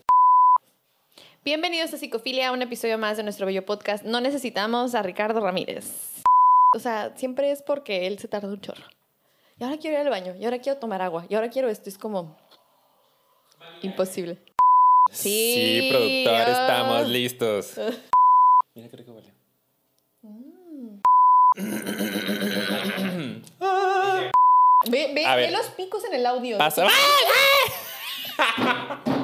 [1.48, 4.04] Bienvenidos a Psicofilia, un episodio más de nuestro bello podcast.
[4.04, 6.22] No necesitamos a Ricardo Ramírez.
[6.76, 8.84] O sea, siempre es porque él se tarda un chorro.
[9.58, 11.90] Y ahora quiero ir al baño, y ahora quiero tomar agua, y ahora quiero esto.
[11.90, 12.38] Es como
[13.82, 14.40] imposible.
[15.10, 17.76] Sí, Sí, productor, estamos listos.
[18.76, 19.34] Mira qué rico huele.
[24.90, 25.52] Ve, ve, A ve ver.
[25.54, 26.58] los picos en el audio.
[26.58, 26.88] Pasa.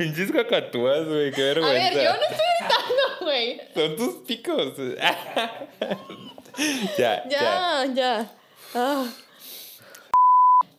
[0.00, 1.74] Pinches cacatúas, güey, qué A vergüenza.
[1.74, 3.60] ver, yo no estoy gritando, güey.
[3.74, 4.72] Son tus picos.
[6.96, 7.28] ya, ya.
[7.28, 8.32] Ya, ya.
[8.74, 9.06] Ah.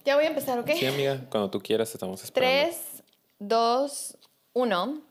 [0.04, 0.72] Ya voy a empezar, ¿ok?
[0.72, 2.72] Sí, amiga, cuando tú quieras estamos esperando.
[2.72, 3.04] Tres,
[3.38, 4.18] dos,
[4.54, 5.04] uno.